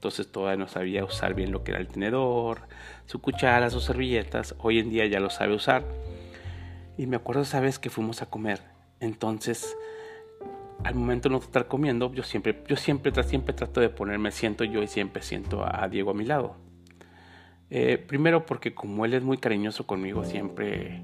Entonces 0.00 0.32
todavía 0.32 0.56
no 0.56 0.66
sabía 0.66 1.04
usar 1.04 1.34
bien 1.34 1.52
lo 1.52 1.62
que 1.62 1.72
era 1.72 1.80
el 1.80 1.86
tenedor, 1.86 2.62
su 3.04 3.20
cuchara, 3.20 3.68
sus 3.68 3.84
servilletas. 3.84 4.54
Hoy 4.56 4.78
en 4.78 4.88
día 4.88 5.04
ya 5.04 5.20
lo 5.20 5.28
sabe 5.28 5.54
usar. 5.54 5.84
Y 6.96 7.04
me 7.06 7.16
acuerdo 7.16 7.42
esa 7.42 7.60
vez 7.60 7.78
que 7.78 7.90
fuimos 7.90 8.22
a 8.22 8.30
comer. 8.30 8.62
Entonces, 9.00 9.76
al 10.84 10.94
momento 10.94 11.28
de 11.28 11.34
no 11.34 11.38
estar 11.38 11.68
comiendo, 11.68 12.14
yo 12.14 12.22
siempre, 12.22 12.64
yo 12.66 12.76
siempre, 12.76 13.12
siempre 13.24 13.52
trato 13.52 13.82
de 13.82 13.90
ponerme, 13.90 14.30
siento 14.30 14.64
yo 14.64 14.82
y 14.82 14.86
siempre 14.86 15.20
siento 15.20 15.66
a, 15.66 15.86
Diego 15.88 16.12
a 16.12 16.14
mi 16.14 16.24
lado. 16.24 16.56
Eh, 17.68 17.98
primero 17.98 18.46
porque 18.46 18.72
como 18.72 19.04
él 19.04 19.12
es 19.12 19.22
muy 19.22 19.36
cariñoso 19.36 19.86
conmigo, 19.86 20.24
siempre 20.24 21.02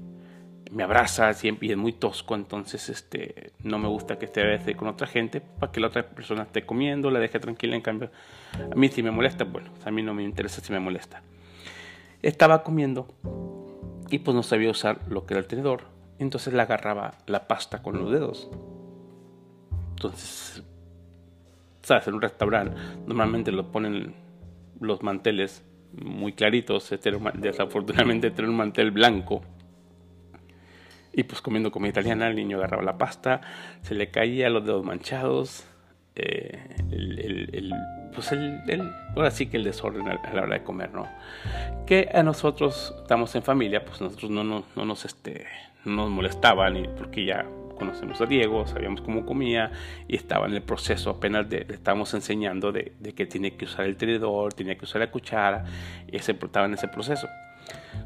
me 0.71 0.83
abraza 0.83 1.33
siempre 1.33 1.67
y 1.67 1.71
es 1.71 1.77
muy 1.77 1.93
tosco, 1.93 2.35
entonces 2.35 2.89
este, 2.89 3.51
no 3.63 3.79
me 3.79 3.87
gusta 3.87 4.17
que 4.17 4.25
esté 4.25 4.75
con 4.75 4.87
otra 4.87 5.07
gente 5.07 5.41
para 5.41 5.71
que 5.71 5.79
la 5.79 5.87
otra 5.87 6.03
persona 6.09 6.43
esté 6.43 6.65
comiendo, 6.65 7.11
la 7.11 7.19
deje 7.19 7.39
tranquila, 7.39 7.75
en 7.75 7.81
cambio 7.81 8.11
a 8.71 8.75
mí 8.75 8.89
si 8.89 9.03
me 9.03 9.11
molesta, 9.11 9.43
bueno, 9.43 9.71
a 9.85 9.91
mí 9.91 10.01
no 10.01 10.13
me 10.13 10.23
interesa 10.23 10.61
si 10.61 10.71
me 10.71 10.79
molesta. 10.79 11.21
Estaba 12.21 12.63
comiendo 12.63 13.07
y 14.09 14.19
pues 14.19 14.35
no 14.35 14.43
sabía 14.43 14.71
usar 14.71 14.99
lo 15.09 15.25
que 15.25 15.33
era 15.33 15.39
el 15.39 15.47
tenedor, 15.47 15.83
entonces 16.19 16.53
le 16.53 16.61
agarraba 16.61 17.15
la 17.27 17.47
pasta 17.47 17.81
con 17.81 17.97
los 17.97 18.11
dedos. 18.11 18.49
Entonces, 19.91 20.63
sabes, 21.81 22.07
en 22.07 22.15
un 22.15 22.21
restaurante 22.21 22.75
normalmente 23.05 23.51
lo 23.51 23.71
ponen 23.71 24.15
los 24.79 25.01
manteles 25.01 25.63
muy 25.93 26.33
claritos, 26.33 26.91
este 26.91 27.11
desafortunadamente 27.35 28.29
tenía 28.31 28.51
un 28.51 28.57
mantel 28.57 28.91
blanco 28.91 29.41
y 31.17 31.23
pues 31.23 31.41
comiendo 31.41 31.71
comida 31.71 31.89
italiana, 31.89 32.27
el 32.27 32.35
niño 32.35 32.57
agarraba 32.57 32.83
la 32.83 32.99
pasta, 32.99 33.41
se 33.81 33.95
le 33.95 34.11
caía 34.11 34.51
los 34.51 34.63
dedos 34.63 34.85
manchados. 34.85 35.65
Eh, 36.15 36.75
el, 36.91 37.73
pues 38.13 38.31
el, 38.31 38.61
ahora 39.15 39.31
sí 39.31 39.47
que 39.47 39.57
el 39.57 39.63
desorden 39.63 40.07
a 40.07 40.33
la 40.33 40.43
hora 40.43 40.53
de 40.59 40.63
comer, 40.63 40.93
¿no? 40.93 41.07
Que 41.87 42.07
a 42.13 42.21
nosotros 42.21 42.93
estamos 43.01 43.33
en 43.33 43.41
familia, 43.41 43.83
pues 43.83 43.99
nosotros 43.99 44.29
no, 44.29 44.43
no, 44.43 44.63
no 44.75 44.85
nos, 44.85 45.05
este, 45.05 45.47
no 45.85 46.03
nos 46.03 46.11
molestaban 46.11 46.87
porque 46.95 47.25
ya 47.25 47.47
conocemos 47.79 48.21
a 48.21 48.27
Diego, 48.27 48.67
sabíamos 48.67 49.01
cómo 49.01 49.25
comía 49.25 49.71
y 50.07 50.17
estaba 50.17 50.45
en 50.45 50.53
el 50.53 50.61
proceso, 50.61 51.09
apenas 51.09 51.49
le 51.49 51.65
estábamos 51.67 52.13
enseñando 52.13 52.71
de, 52.71 52.93
de, 52.99 53.13
que 53.13 53.25
tiene 53.25 53.55
que 53.55 53.65
usar 53.65 53.85
el 53.85 53.97
tenedor, 53.97 54.53
tenía 54.53 54.77
que 54.77 54.85
usar 54.85 55.01
la 55.01 55.09
cuchara 55.09 55.65
y 56.11 56.19
se 56.19 56.33
estaba 56.33 56.67
en 56.67 56.75
ese 56.75 56.87
proceso. 56.87 57.27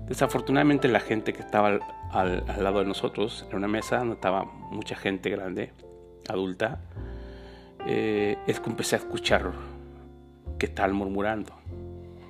Desafortunadamente 0.08 0.88
la 0.88 1.00
gente 1.00 1.34
que 1.34 1.42
estaba 1.42 1.80
al, 2.12 2.46
lado 2.62 2.80
de 2.80 2.86
nosotros, 2.86 3.46
en 3.50 3.58
una 3.58 3.68
mesa 3.68 4.00
donde 4.00 4.16
estaba 4.16 4.44
mucha 4.44 4.96
gente 4.96 5.30
grande, 5.30 5.72
adulta, 6.28 6.82
eh, 7.86 8.38
es 8.48 8.60
que 8.60 8.70
empecé 8.70 8.96
a 8.96 9.00
escuchar 9.00 9.52
que 10.60 10.66
estaban 10.66 10.94
murmurando. 10.94 11.54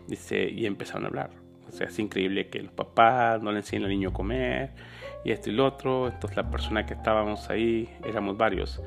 Dice, 0.07 0.49
y 0.49 0.65
empezaron 0.65 1.05
a 1.05 1.07
hablar. 1.07 1.31
O 1.67 1.71
sea, 1.71 1.87
es 1.87 1.99
increíble 1.99 2.49
que 2.49 2.61
los 2.61 2.73
papás 2.73 3.41
no 3.41 3.51
le 3.51 3.59
enseñen 3.59 3.85
al 3.85 3.89
niño 3.89 4.09
a 4.09 4.13
comer 4.13 4.71
y 5.23 5.31
esto 5.31 5.49
y 5.49 5.53
lo 5.53 5.65
otro. 5.65 6.07
Entonces 6.07 6.35
la 6.35 6.49
persona 6.49 6.85
que 6.85 6.93
estábamos 6.93 7.49
ahí, 7.49 7.89
éramos 8.03 8.37
varios, 8.37 8.81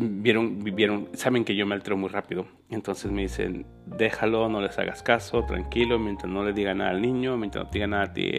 vieron, 0.00 0.62
vivieron, 0.62 1.08
saben 1.14 1.44
que 1.44 1.54
yo 1.54 1.66
me 1.66 1.74
altero 1.74 1.96
muy 1.96 2.08
rápido. 2.08 2.46
Entonces 2.74 3.10
me 3.10 3.22
dicen, 3.22 3.66
déjalo, 3.86 4.48
no 4.48 4.60
les 4.60 4.78
hagas 4.78 5.02
caso, 5.02 5.44
tranquilo, 5.44 5.98
mientras 5.98 6.30
no 6.30 6.44
le 6.44 6.52
diga 6.52 6.74
nada 6.74 6.90
al 6.90 7.00
niño, 7.00 7.36
mientras 7.36 7.64
no 7.64 7.70
te 7.70 7.78
diga 7.78 7.86
nada 7.86 8.04
a 8.04 8.12
ti. 8.12 8.30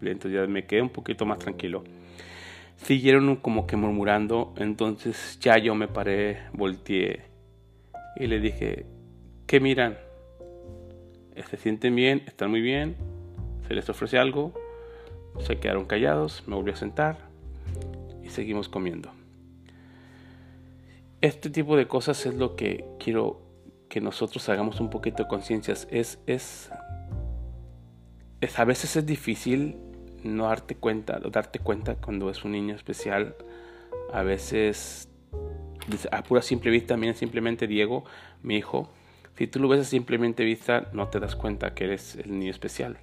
Entonces 0.00 0.32
ya 0.32 0.46
me 0.46 0.64
quedé 0.66 0.80
un 0.80 0.90
poquito 0.90 1.26
más 1.26 1.38
tranquilo. 1.38 1.84
Siguieron 2.76 3.36
como 3.36 3.66
que 3.66 3.76
murmurando, 3.76 4.54
entonces 4.56 5.38
ya 5.40 5.58
yo 5.58 5.74
me 5.74 5.86
paré, 5.88 6.38
volteé 6.54 7.24
y 8.16 8.26
le 8.26 8.40
dije, 8.40 8.86
¿qué 9.46 9.60
miran? 9.60 9.98
¿Se 11.50 11.56
sienten 11.56 11.94
bien? 11.94 12.22
¿Están 12.26 12.50
muy 12.50 12.62
bien? 12.62 12.96
¿Se 13.68 13.74
les 13.74 13.88
ofrece 13.90 14.18
algo? 14.18 14.54
Se 15.40 15.58
quedaron 15.58 15.84
callados, 15.84 16.42
me 16.46 16.54
volví 16.54 16.70
a 16.70 16.76
sentar 16.76 17.18
y 18.22 18.30
seguimos 18.30 18.68
comiendo. 18.68 19.10
Este 21.20 21.50
tipo 21.50 21.76
de 21.76 21.86
cosas 21.86 22.24
es 22.24 22.34
lo 22.34 22.56
que 22.56 22.84
quiero 22.98 23.42
que 23.90 24.00
nosotros 24.00 24.48
hagamos 24.48 24.80
un 24.80 24.88
poquito 24.88 25.24
de 25.24 25.28
conciencias. 25.28 25.86
Es, 25.90 26.20
es, 26.26 26.70
es, 28.40 28.58
a 28.58 28.64
veces 28.64 28.96
es 28.96 29.04
difícil 29.04 29.76
no 30.22 30.44
darte 30.44 30.76
cuenta, 30.76 31.18
darte 31.18 31.58
cuenta 31.58 31.96
cuando 31.96 32.30
es 32.30 32.44
un 32.44 32.52
niño 32.52 32.74
especial. 32.74 33.34
A 34.12 34.22
veces, 34.22 35.08
a 36.10 36.22
pura 36.22 36.40
simple 36.40 36.70
vista, 36.70 36.96
miren 36.96 37.16
simplemente 37.16 37.66
Diego, 37.66 38.04
mi 38.42 38.56
hijo. 38.56 38.88
Si 39.36 39.46
tú 39.46 39.58
lo 39.58 39.68
ves 39.68 39.80
a 39.80 39.84
simplemente 39.84 40.44
vista, 40.44 40.88
no 40.92 41.08
te 41.08 41.18
das 41.18 41.34
cuenta 41.34 41.74
que 41.74 41.84
eres 41.84 42.14
el 42.14 42.38
niño 42.38 42.50
especial. 42.50 42.96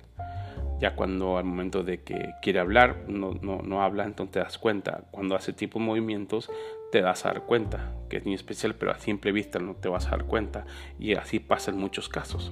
Ya 0.80 0.96
cuando 0.96 1.38
al 1.38 1.44
momento 1.44 1.84
de 1.84 2.04
que 2.04 2.34
quiere 2.42 2.60
hablar, 2.60 3.06
no, 3.08 3.34
no, 3.42 3.62
no 3.64 3.82
habla, 3.82 4.06
entonces 4.06 4.34
te 4.34 4.40
das 4.40 4.58
cuenta. 4.60 5.06
Cuando 5.12 5.36
hace 5.36 5.52
tipo 5.54 5.80
de 5.80 5.86
movimientos, 5.86 6.52
te 6.92 7.02
das 7.02 7.26
a 7.26 7.30
dar 7.30 7.44
cuenta 7.44 7.94
que 8.10 8.18
es 8.18 8.26
niño 8.26 8.36
especial, 8.36 8.76
pero 8.76 8.92
a 8.92 9.00
simple 9.00 9.32
vista 9.32 9.60
no 9.60 9.76
te 9.76 9.90
vas 9.90 10.08
a 10.08 10.12
dar 10.12 10.26
cuenta. 10.26 10.66
Y 11.00 11.16
así 11.16 11.40
pasa 11.40 11.72
en 11.72 11.78
muchos 11.78 12.10
casos. 12.10 12.52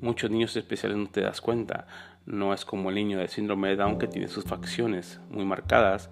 Muchos 0.00 0.30
niños 0.30 0.56
especiales 0.56 0.98
no 0.98 1.06
te 1.06 1.20
das 1.20 1.40
cuenta. 1.40 1.86
No 2.26 2.52
es 2.52 2.64
como 2.64 2.88
el 2.90 2.96
niño 2.96 3.18
de 3.18 3.28
síndrome 3.28 3.68
de 3.68 3.76
Down 3.76 3.98
que 3.98 4.08
tiene 4.08 4.26
sus 4.26 4.44
facciones 4.44 5.20
muy 5.30 5.44
marcadas. 5.44 6.10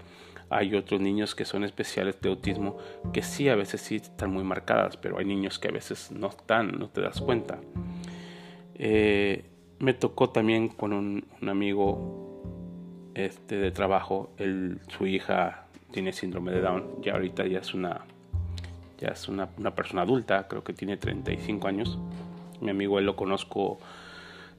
Hay 0.48 0.74
otros 0.74 1.00
niños 1.00 1.34
que 1.34 1.44
son 1.44 1.64
especiales 1.64 2.20
de 2.20 2.28
autismo 2.28 2.78
que 3.12 3.22
sí 3.22 3.48
a 3.48 3.56
veces 3.56 3.80
sí 3.80 3.96
están 3.96 4.32
muy 4.32 4.44
marcadas, 4.44 4.96
pero 4.96 5.18
hay 5.18 5.24
niños 5.24 5.58
que 5.58 5.68
a 5.68 5.72
veces 5.72 6.10
no 6.12 6.28
están, 6.28 6.78
no 6.78 6.88
te 6.88 7.00
das 7.00 7.20
cuenta. 7.20 7.58
Eh, 8.74 9.49
me 9.80 9.94
tocó 9.94 10.28
también 10.30 10.68
con 10.68 10.92
un, 10.92 11.24
amigo 11.48 12.42
este, 13.14 13.56
de 13.56 13.72
trabajo, 13.72 14.30
su 14.88 15.06
hija 15.06 15.66
tiene 15.90 16.12
síndrome 16.12 16.52
de 16.52 16.60
Down, 16.60 17.02
ya 17.02 17.14
ahorita 17.14 17.46
ya 17.46 17.58
es 17.58 17.74
una, 17.74 18.02
ya 18.98 19.08
es 19.08 19.28
una, 19.28 19.48
persona 19.48 20.02
adulta, 20.02 20.46
creo 20.46 20.62
que 20.62 20.74
tiene 20.74 20.96
35 20.96 21.66
años. 21.66 21.98
Mi 22.60 22.70
amigo, 22.70 22.98
él 22.98 23.06
lo 23.06 23.16
conozco, 23.16 23.78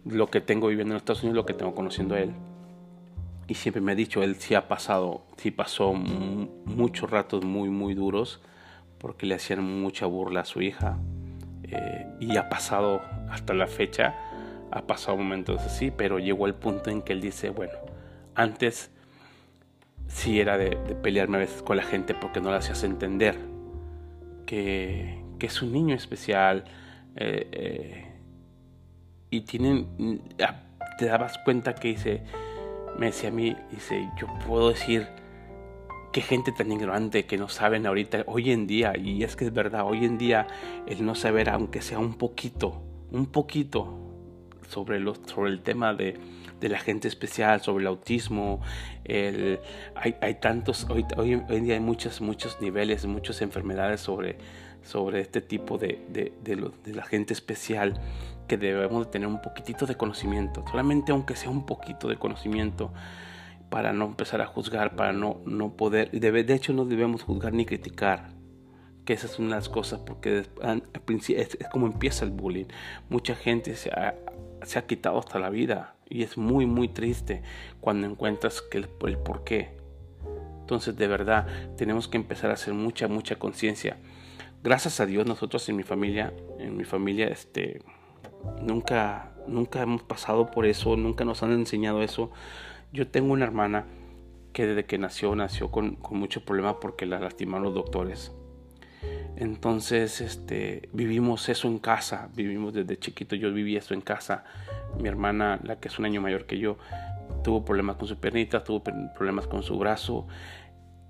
lo 0.06 0.28
que 0.28 0.42
tengo 0.42 0.68
viviendo 0.68 0.96
en 0.96 0.98
Estados 0.98 1.22
Unidos, 1.22 1.36
lo 1.36 1.46
que 1.46 1.54
tengo 1.54 1.76
conociendo 1.76 2.16
a 2.16 2.20
él. 2.20 2.32
Y 3.48 3.54
siempre 3.54 3.82
me 3.82 3.92
ha 3.92 3.96
dicho, 3.96 4.24
él 4.24 4.36
sí 4.36 4.56
ha 4.56 4.68
pasado, 4.68 5.22
sí 5.38 5.52
pasó 5.52 5.94
muchos 5.94 7.12
ratos 7.12 7.46
muy, 7.46 7.70
muy 7.70 7.94
duros, 7.94 8.42
porque 8.98 9.28
le 9.28 9.36
hacían 9.36 9.64
mucha 9.82 10.08
burla 10.08 10.42
a 10.42 10.46
su 10.46 10.62
hija. 10.62 10.98
Eh, 11.64 12.08
y 12.20 12.38
ha 12.38 12.50
pasado 12.50 13.02
hasta 13.30 13.54
la 13.54 13.68
fecha, 13.68 14.16
ha 14.72 14.88
pasado 14.88 15.18
momentos 15.18 15.62
así, 15.62 15.92
pero 15.92 16.20
llegó 16.20 16.48
el 16.48 16.56
punto 16.56 16.90
en 16.90 17.02
que 17.02 17.14
él 17.14 17.22
dice, 17.22 17.50
bueno, 17.50 17.74
antes 18.36 18.92
sí 20.08 20.40
era 20.40 20.58
de, 20.58 20.72
pelearme 21.02 21.38
a 21.38 21.40
veces 21.42 21.62
con 21.62 21.78
la 21.78 21.84
gente 21.84 22.14
porque 22.14 22.42
no 22.42 22.52
le 22.52 22.58
hacías 22.58 22.84
entender 22.84 23.38
que, 24.46 25.20
es 25.40 25.62
un 25.64 25.72
niño 25.72 25.96
especial 25.96 26.66
eh, 27.16 27.48
eh, 27.52 28.06
y 29.32 29.42
tienen 29.42 30.22
te 31.00 31.06
dabas 31.08 31.40
cuenta 31.40 31.74
que 31.74 31.88
dice 31.88 32.22
me 33.00 33.08
decía 33.08 33.30
a 33.30 33.32
mí 33.32 33.58
dice 33.72 34.08
yo 34.20 34.28
puedo 34.46 34.70
decir 34.70 35.08
qué 36.12 36.22
gente 36.22 36.52
tan 36.52 36.72
ignorante 36.72 37.26
que 37.26 37.40
no 37.40 37.50
saben 37.50 37.88
ahorita 37.88 38.24
hoy 38.28 38.52
en 38.52 38.68
día 38.68 38.96
y 38.96 39.24
es 39.24 39.36
que 39.36 39.46
es 39.46 39.52
verdad 39.52 39.84
hoy 39.84 40.06
en 40.06 40.20
día 40.20 40.46
el 40.86 41.04
no 41.04 41.16
saber 41.16 41.50
aunque 41.50 41.82
sea 41.82 41.98
un 41.98 42.14
poquito 42.14 42.84
un 43.10 43.26
poquito 43.26 44.01
sobre 44.72 45.00
los 45.00 45.20
sobre 45.28 45.52
el 45.52 45.62
tema 45.62 45.94
de 45.94 46.18
de 46.62 46.70
la 46.70 46.80
gente 46.80 47.10
especial, 47.10 47.60
sobre 47.60 47.82
el 47.82 47.88
autismo. 47.88 48.62
El, 49.04 49.60
hay, 49.96 50.16
hay, 50.22 50.36
tantos, 50.36 50.88
hoy, 50.90 51.06
hoy, 51.18 51.34
en 51.50 51.64
día 51.66 51.74
hay 51.74 51.80
muchos, 51.82 52.22
muchos 52.22 52.62
niveles, 52.62 53.06
muchas 53.06 53.42
enfermedades 53.42 54.00
sobre, 54.00 54.38
sobre 54.84 55.20
este 55.20 55.42
tipo 55.42 55.78
de, 55.78 56.06
de, 56.10 56.32
de, 56.42 56.94
la 56.94 57.04
gente 57.04 57.34
especial 57.34 58.00
que 58.48 58.58
debemos 58.58 59.08
de 59.08 59.12
tener 59.12 59.28
un 59.28 59.42
poquitito 59.42 59.86
de 59.86 59.96
conocimiento, 59.96 60.64
solamente 60.70 61.12
aunque 61.12 61.36
sea 61.36 61.50
un 61.50 61.66
poquito 61.66 62.08
de 62.08 62.18
conocimiento 62.18 62.94
para 63.70 63.92
no 63.92 64.06
empezar 64.06 64.42
a 64.42 64.46
juzgar, 64.46 64.96
para 64.96 65.14
no, 65.14 65.42
no 65.46 65.76
poder, 65.76 66.12
de, 66.12 66.32
de 66.32 66.54
hecho 66.54 66.74
no 66.74 66.86
debemos 66.86 67.24
juzgar 67.24 67.54
ni 67.54 67.66
criticar, 67.66 68.34
que 69.06 69.14
esa 69.14 69.26
es 69.26 69.40
una 69.40 69.50
de 69.50 69.56
las 69.56 69.70
cosas, 69.70 70.02
porque 70.02 70.40
es, 70.40 71.58
como 71.72 71.88
empieza 71.88 72.24
el 72.24 72.32
bullying. 72.32 72.66
Mucha 73.10 73.34
gente 73.34 73.76
se 73.76 73.90
se 74.64 74.80
ha 74.80 74.86
quitado 74.86 75.20
hasta 75.20 75.40
la 75.40 75.50
vida 75.50 75.96
y 76.10 76.24
es 76.24 76.38
muy, 76.38 76.66
muy 76.66 76.90
triste 76.90 77.42
cuando 77.80 78.08
encuentras 78.08 78.62
que 78.62 78.80
el, 78.80 78.88
por 78.88 79.44
qué. 79.44 79.78
Entonces, 80.60 80.96
de 80.96 81.08
verdad, 81.08 81.48
tenemos 81.78 82.08
que 82.08 82.18
empezar 82.18 82.50
a 82.50 82.54
hacer 82.54 82.74
mucha, 82.74 83.08
mucha 83.08 83.38
conciencia. 83.38 83.98
Gracias 84.64 85.00
a 85.00 85.06
Dios, 85.06 85.26
nosotros 85.26 85.68
en 85.70 85.76
mi 85.76 85.84
familia, 85.84 86.34
en 86.60 86.78
mi 86.78 86.84
familia, 86.84 87.28
este, 87.28 87.82
nunca, 88.62 89.32
nunca 89.48 89.82
hemos 89.82 90.04
pasado 90.04 90.52
por 90.52 90.66
eso, 90.66 90.96
nunca 90.96 91.26
nos 91.26 91.44
han 91.44 91.52
enseñado 91.52 92.02
eso. 92.02 92.32
Yo 92.94 93.08
tengo 93.08 93.34
una 93.34 93.46
hermana 93.46 93.88
que 94.54 94.68
desde 94.68 94.86
que 94.86 94.98
nació, 94.98 95.36
nació 95.36 95.72
con, 95.72 95.96
con 95.96 96.20
mucho 96.20 96.46
problema 96.46 96.80
porque 96.80 97.06
la 97.06 97.20
lastimaron 97.20 97.64
los 97.64 97.74
doctores. 97.74 98.32
Entonces, 99.42 100.22
este, 100.22 100.88
vivimos 100.94 101.50
eso 101.50 101.68
en 101.68 101.80
casa, 101.80 102.30
vivimos 102.36 102.76
desde 102.76 103.00
chiquito, 103.00 103.36
yo 103.36 103.52
viví 103.52 103.76
eso 103.76 103.96
en 103.96 104.02
casa 104.02 104.44
mi 105.00 105.10
hermana, 105.10 105.60
la 105.64 105.80
que 105.80 105.88
es 105.88 105.98
un 105.98 106.06
año 106.06 106.22
mayor 106.22 106.46
que 106.46 106.60
yo, 106.60 106.78
tuvo 107.44 107.66
problemas 107.66 107.96
con 107.96 108.08
su 108.08 108.18
piernita, 108.18 108.64
tuvo 108.64 108.84
problemas 108.84 109.48
con 109.48 109.64
su 109.64 109.80
brazo. 109.80 110.28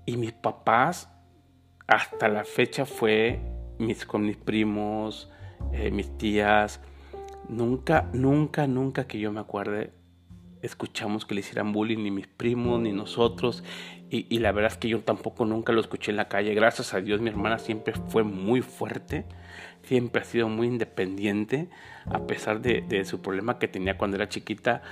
Y 0.06 0.16
mis 0.16 0.32
papás, 0.32 1.10
hasta 1.86 2.28
la 2.28 2.44
fecha 2.44 2.86
fue 2.86 3.38
mis, 3.78 4.06
con 4.06 4.24
mis 4.24 4.38
primos, 4.38 5.30
eh, 5.70 5.90
mis 5.90 6.16
tías. 6.16 6.80
Nunca, 7.50 8.08
nunca, 8.14 8.66
nunca 8.66 9.06
que 9.06 9.18
yo 9.18 9.30
me 9.30 9.40
acuerde, 9.40 9.92
escuchamos 10.62 11.26
que 11.26 11.34
le 11.34 11.40
hicieran 11.40 11.72
bullying 11.72 11.98
ni 11.98 12.10
mis 12.10 12.26
primos 12.26 12.80
ni 12.80 12.92
nosotros 12.92 13.62
y, 14.14 14.40
la 14.40 14.52
verdad 14.52 14.72
es 14.72 14.76
que 14.76 14.88
yo 14.88 15.00
tampoco 15.00 15.46
nunca 15.46 15.72
lo 15.72 15.80
escuché 15.80 16.10
en 16.10 16.18
la 16.18 16.28
calle. 16.28 16.52
Gracias 16.52 16.92
a 16.92 17.00
Dios 17.00 17.22
mi 17.22 17.30
hermana 17.30 17.58
siempre 17.58 17.94
fue 18.08 18.24
muy 18.24 18.60
fuerte, 18.60 19.24
siempre 19.84 20.20
ha 20.20 20.24
sido 20.24 20.50
muy 20.50 20.66
independiente 20.66 21.70
a 22.04 22.26
pesar 22.26 22.60
de, 22.60 23.04
su 23.06 23.22
problema 23.22 23.58
que 23.58 23.68
tenía 23.68 23.96
cuando 23.96 24.16
era 24.16 24.28
chiquita. 24.28 24.82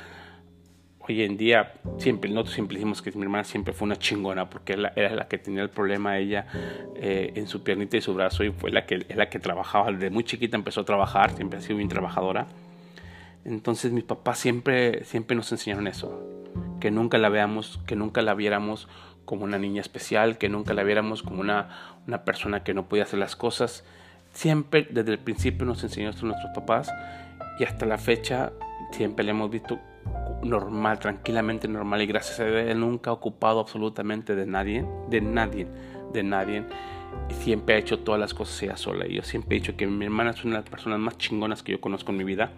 Hoy 1.01 1.23
en 1.23 1.37
día 1.37 1.75
siempre, 1.99 2.31
nosotros 2.31 2.55
siempre 2.55 2.77
decimos 2.77 3.03
que 3.03 3.13
mi 3.13 3.23
hermana 3.23 3.45
siempre 3.45 3.75
fue 3.75 3.85
una 3.85 3.97
chingona 3.97 4.49
porque 4.49 4.73
era 4.97 5.15
la 5.15 5.29
que 5.29 5.37
tenía 5.37 5.63
el 5.63 5.71
problema 5.71 6.17
ella 6.17 6.47
eh, 6.97 7.33
en 7.35 7.47
su 7.47 7.63
piernita 7.63 7.99
y 7.99 8.01
su 8.01 8.15
brazo 8.15 8.43
y 8.43 8.53
fue 8.53 8.71
la 8.71 8.87
que, 8.87 9.05
la 9.15 9.29
que 9.29 9.39
trabajaba, 9.39 9.93
desde 9.93 10.09
muy 10.09 10.25
chiquita 10.25 10.57
empezó 10.57 10.81
a 10.81 10.85
trabajar, 10.87 11.37
siempre 11.37 11.59
ha 11.59 11.63
sido 11.63 11.77
bien 11.77 11.91
trabajadora 11.91 12.47
entonces 13.45 13.93
mis 13.93 14.05
papás 14.05 14.39
siempre, 14.39 15.05
siempre 15.05 15.37
nos 15.37 15.51
enseñaron 15.53 15.87
eso, 15.87 16.23
que 16.81 16.91
nunca 16.91 17.19
la 17.19 17.29
veamos, 17.29 17.81
que 17.87 17.97
nunca 17.97 18.23
la 18.23 18.35
viéramos 18.35 18.89
como 19.25 19.45
una 19.45 19.59
niña 19.59 19.81
especial, 19.81 20.39
que 20.39 20.49
nunca 20.49 20.75
la 20.75 20.83
viéramos 20.83 21.23
como 21.23 21.41
una, 21.41 21.97
una 22.07 22.25
persona 22.25 22.65
que 22.65 22.75
no 22.75 22.89
podía 22.89 23.05
hacer 23.05 23.19
las 23.19 23.37
cosas. 23.37 23.85
Siempre 24.33 24.89
desde 24.91 25.13
el 25.13 25.19
principio 25.19 25.65
nos 25.67 25.83
enseñó 25.83 26.11
esto 26.11 26.27
nuestros 26.27 26.53
papás 26.55 26.91
y 27.59 27.65
hasta 27.65 27.87
la 27.87 27.99
fecha 27.99 28.53
siempre 28.91 29.25
le 29.25 29.31
hemos 29.31 29.51
visto 29.51 29.79
normal, 30.43 30.99
tranquilamente 30.99 31.69
normal 31.69 32.03
y 32.03 32.07
gracias 32.07 32.41
a 32.41 32.45
Dios 32.45 32.77
nunca 32.77 33.11
ha 33.11 33.13
ocupado 33.13 33.61
absolutamente 33.61 34.35
de 34.35 34.47
nadie, 34.47 34.85
de 35.09 35.21
nadie, 35.21 35.67
de 36.13 36.23
nadie. 36.23 36.65
Y 37.29 37.35
siempre 37.35 37.75
ha 37.75 37.79
hecho 37.79 37.99
todas 38.01 38.21
las 38.21 38.35
cosas 38.35 38.63
ella 38.63 38.77
sola. 38.77 39.07
Y 39.07 39.15
yo 39.15 39.23
siempre 39.23 39.57
he 39.57 39.61
dicho 39.61 39.77
que 39.77 39.87
mi 39.87 40.05
hermana 40.05 40.31
es 40.31 40.45
una 40.45 40.57
de 40.57 40.63
las 40.63 40.71
personas 40.71 40.99
más 40.99 41.19
chingonas 41.19 41.63
que 41.63 41.73
yo 41.73 41.81
conozco 41.81 42.13
en 42.13 42.19
mi 42.19 42.25
vida. 42.25 42.51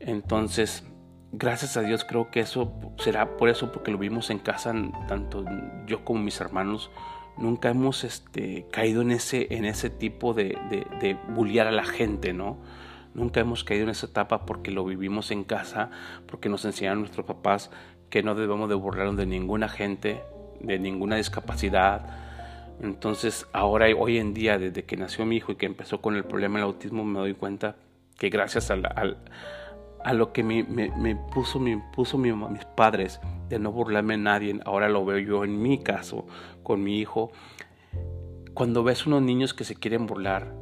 Entonces, 0.00 0.84
gracias 1.32 1.76
a 1.76 1.82
Dios 1.82 2.04
creo 2.04 2.30
que 2.30 2.40
eso 2.40 2.72
será 2.98 3.36
por 3.36 3.48
eso, 3.48 3.72
porque 3.72 3.90
lo 3.90 3.98
vimos 3.98 4.30
en 4.30 4.38
casa, 4.38 4.74
tanto 5.08 5.44
yo 5.86 6.04
como 6.04 6.20
mis 6.20 6.40
hermanos, 6.40 6.90
nunca 7.36 7.70
hemos 7.70 8.04
este, 8.04 8.66
caído 8.70 9.02
en 9.02 9.12
ese, 9.12 9.46
en 9.50 9.64
ese 9.64 9.90
tipo 9.90 10.34
de, 10.34 10.58
de, 10.70 10.86
de 11.00 11.14
bullear 11.28 11.66
a 11.66 11.72
la 11.72 11.84
gente, 11.84 12.32
¿no? 12.32 12.58
Nunca 13.14 13.40
hemos 13.40 13.64
caído 13.64 13.84
en 13.84 13.90
esa 13.90 14.06
etapa 14.06 14.44
porque 14.44 14.70
lo 14.70 14.84
vivimos 14.84 15.30
en 15.30 15.44
casa, 15.44 15.90
porque 16.26 16.48
nos 16.48 16.64
enseñaron 16.64 17.00
nuestros 17.00 17.26
papás 17.26 17.70
que 18.10 18.22
no 18.22 18.34
debemos 18.34 18.68
de 18.68 18.74
burlarnos 18.74 19.16
de 19.16 19.26
ninguna 19.26 19.68
gente, 19.68 20.22
de 20.60 20.78
ninguna 20.78 21.16
discapacidad. 21.16 22.06
Entonces 22.80 23.46
ahora, 23.52 23.86
hoy 23.96 24.18
en 24.18 24.34
día, 24.34 24.58
desde 24.58 24.84
que 24.84 24.96
nació 24.96 25.26
mi 25.26 25.36
hijo 25.36 25.52
y 25.52 25.56
que 25.56 25.66
empezó 25.66 26.00
con 26.00 26.14
el 26.16 26.24
problema 26.24 26.58
del 26.58 26.66
autismo, 26.66 27.04
me 27.04 27.18
doy 27.18 27.34
cuenta 27.34 27.76
que 28.16 28.28
gracias 28.28 28.70
al, 28.70 28.86
al 28.94 29.18
a 30.04 30.12
lo 30.12 30.32
que 30.32 30.42
me, 30.42 30.64
me, 30.64 31.16
puso, 31.16 31.58
me 31.58 31.82
puso 31.92 32.18
mi, 32.18 32.32
mis 32.32 32.64
padres 32.64 33.20
de 33.48 33.58
no 33.58 33.72
burlarme 33.72 34.14
de 34.14 34.22
nadie. 34.22 34.60
Ahora 34.64 34.88
lo 34.88 35.04
veo 35.04 35.18
yo 35.18 35.44
en 35.44 35.60
mi 35.60 35.78
caso 35.78 36.26
con 36.62 36.82
mi 36.82 36.98
hijo. 36.98 37.30
Cuando 38.54 38.82
ves 38.82 39.06
unos 39.06 39.22
niños 39.22 39.54
que 39.54 39.64
se 39.64 39.74
quieren 39.74 40.06
burlar 40.06 40.54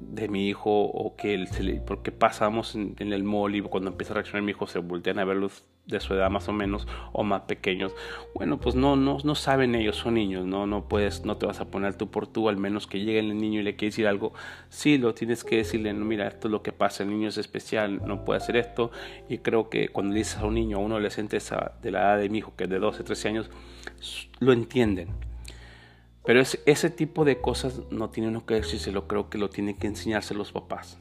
de 0.00 0.28
mi 0.28 0.48
hijo 0.48 0.70
o 0.70 1.16
que 1.16 1.46
se 1.46 1.82
porque 1.86 2.12
pasamos 2.12 2.74
en, 2.74 2.94
el 2.98 3.24
mall 3.24 3.62
cuando 3.64 3.90
empieza 3.90 4.12
a 4.12 4.14
reaccionar 4.14 4.42
mi 4.42 4.52
hijo 4.52 4.66
se 4.66 4.78
voltean 4.78 5.18
a 5.18 5.24
verlos 5.24 5.64
de 5.88 6.00
su 6.00 6.14
edad 6.14 6.30
más 6.30 6.48
o 6.48 6.52
menos 6.52 6.86
o 7.12 7.24
más 7.24 7.42
pequeños, 7.42 7.94
bueno, 8.34 8.60
pues 8.60 8.74
no, 8.74 8.94
no, 8.94 9.16
no 9.24 9.34
saben 9.34 9.74
ellos, 9.74 9.96
son 9.96 10.14
niños, 10.14 10.44
no, 10.44 10.66
no 10.66 10.86
puedes, 10.86 11.24
no 11.24 11.38
te 11.38 11.46
vas 11.46 11.60
a 11.60 11.70
poner 11.70 11.96
tú 11.96 12.10
por 12.10 12.26
tú, 12.26 12.48
al 12.48 12.58
menos 12.58 12.86
que 12.86 13.00
llegue 13.00 13.20
el 13.20 13.38
niño 13.38 13.60
y 13.60 13.62
le 13.62 13.74
quiere 13.74 13.90
decir 13.90 14.06
algo, 14.06 14.34
sí, 14.68 14.98
lo 14.98 15.14
tienes 15.14 15.44
que 15.44 15.56
decirle, 15.56 15.94
no, 15.94 16.04
mira, 16.04 16.28
esto 16.28 16.48
es 16.48 16.52
lo 16.52 16.62
que 16.62 16.72
pasa, 16.72 17.02
el 17.02 17.08
niño 17.08 17.30
es 17.30 17.38
especial, 17.38 18.02
no 18.06 18.24
puede 18.24 18.36
hacer 18.36 18.56
esto, 18.56 18.90
y 19.30 19.38
creo 19.38 19.70
que 19.70 19.88
cuando 19.88 20.12
le 20.12 20.18
dices 20.18 20.36
a 20.36 20.46
un 20.46 20.54
niño, 20.54 20.76
a 20.76 20.80
un 20.80 20.92
adolescente 20.92 21.38
de 21.82 21.90
la 21.90 22.00
edad 22.00 22.18
de 22.18 22.28
mi 22.28 22.38
hijo, 22.38 22.52
que 22.54 22.64
es 22.64 22.70
de 22.70 22.78
12, 22.78 23.02
13 23.04 23.28
años, 23.28 23.50
lo 24.40 24.52
entienden. 24.52 25.27
Pero 26.28 26.42
es, 26.42 26.60
ese 26.66 26.90
tipo 26.90 27.24
de 27.24 27.40
cosas 27.40 27.80
no 27.90 28.10
tiene 28.10 28.28
uno 28.28 28.44
que 28.44 28.52
decírselo, 28.52 29.08
creo 29.08 29.30
que 29.30 29.38
lo 29.38 29.48
tienen 29.48 29.78
que 29.78 29.86
enseñarse 29.86 30.34
los 30.34 30.52
papás. 30.52 30.98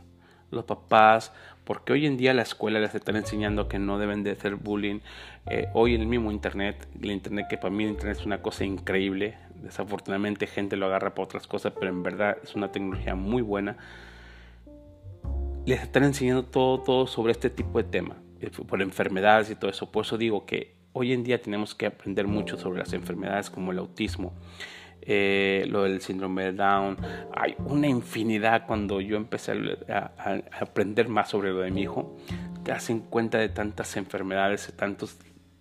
Los 0.52 0.64
papás 0.64 1.34
porque 1.66 1.92
hoy 1.92 2.06
en 2.06 2.16
día 2.16 2.34
la 2.34 2.44
escuela 2.44 2.80
les 2.80 2.96
están 2.96 3.18
enseñando 3.18 3.68
que 3.68 3.78
no 3.78 4.00
deben 4.00 4.24
de 4.24 4.32
hacer 4.32 4.56
bullying. 4.56 5.02
Eh, 5.48 5.68
hoy 5.74 5.96
el 5.96 6.08
mismo 6.08 6.32
Internet, 6.32 6.88
el 7.02 7.12
Internet 7.12 7.48
que 7.50 7.58
para 7.58 7.72
mí 7.72 7.84
Internet 7.84 8.20
es 8.20 8.26
una 8.26 8.42
cosa 8.42 8.64
increíble, 8.64 9.38
desafortunadamente 9.56 10.48
gente 10.48 10.78
lo 10.78 10.86
agarra 10.86 11.14
para 11.14 11.26
otras 11.26 11.46
cosas, 11.46 11.74
pero 11.78 11.92
en 11.92 12.04
verdad 12.04 12.38
es 12.42 12.56
una 12.56 12.72
tecnología 12.72 13.14
muy 13.16 13.42
buena. 13.42 13.76
Les 15.66 15.82
están 15.82 16.06
enseñando 16.06 16.46
todo, 16.46 16.80
todo 16.80 17.06
sobre 17.06 17.34
este 17.34 17.50
tipo 17.50 17.80
de 17.80 17.84
temas, 17.84 18.18
eh, 18.40 18.50
por 18.50 18.82
enfermedades 18.82 19.50
y 19.50 19.56
todo 19.56 19.70
eso. 19.70 19.92
Por 19.92 20.06
eso 20.06 20.18
digo 20.18 20.46
que 20.46 20.78
hoy 20.94 21.12
en 21.12 21.26
día 21.26 21.42
tenemos 21.42 21.76
que 21.76 21.86
aprender 21.86 22.28
mucho 22.28 22.58
sobre 22.58 22.80
las 22.80 22.94
enfermedades 22.94 23.50
como 23.50 23.74
el 23.74 23.80
autismo. 23.80 24.32
Eh, 25.10 25.66
lo 25.70 25.84
del 25.84 26.02
síndrome 26.02 26.44
de 26.44 26.52
Down. 26.52 26.98
Hay 27.34 27.56
una 27.60 27.88
infinidad 27.88 28.68
cuando 28.68 29.00
yo 29.00 29.16
empecé 29.16 29.54
a, 29.88 30.12
aprender 30.60 31.08
más 31.08 31.30
sobre 31.30 31.52
lo 31.52 31.60
de 31.60 31.72
mi 31.72 31.84
hijo. 31.84 32.18
Te 32.66 32.74
hacen 32.74 33.00
cuenta 33.00 33.38
de 33.38 33.48
tantas 33.48 33.96
enfermedades, 33.96 34.68
de 34.68 34.74
tantos 34.74 35.18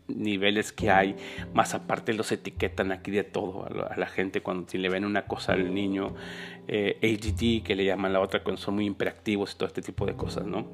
niveles 0.08 0.72
que 0.72 0.90
hay, 0.90 1.16
más 1.52 1.74
aparte 1.74 2.12
los 2.12 2.30
etiquetan 2.30 2.92
aquí 2.92 3.10
de 3.10 3.24
todo 3.24 3.66
a 3.66 3.96
la, 3.96 4.06
gente 4.06 4.40
cuando 4.40 4.68
si 4.68 4.78
le 4.78 4.88
ven 4.88 5.04
una 5.04 5.26
cosa 5.26 5.54
al 5.54 5.74
niño, 5.74 6.14
eh, 6.68 6.96
ADD 7.02 7.64
que 7.64 7.74
le 7.74 7.84
llaman 7.84 8.12
la 8.12 8.20
otra 8.20 8.44
cuando 8.44 8.60
son 8.60 8.76
muy 8.76 8.86
imperactivos 8.86 9.52
y 9.52 9.56
todo 9.56 9.66
este 9.66 9.82
tipo 9.82 10.06
de 10.06 10.14
cosas, 10.14 10.46
¿no? 10.46 10.68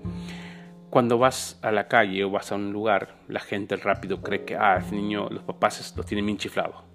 Cuando 0.90 1.16
vas 1.16 1.58
a 1.62 1.72
la 1.72 1.88
calle 1.88 2.24
o 2.24 2.30
vas 2.30 2.52
a 2.52 2.56
un 2.56 2.72
lugar, 2.72 3.16
la 3.28 3.40
gente 3.40 3.76
rápido 3.76 4.20
cree 4.20 4.44
que, 4.44 4.56
ah, 4.56 4.76
ese 4.76 4.94
niño, 4.94 5.28
los 5.30 5.42
papás 5.42 5.94
lo 5.96 6.04
tienen 6.04 6.26
bien 6.26 6.36
chiflado. 6.36 6.91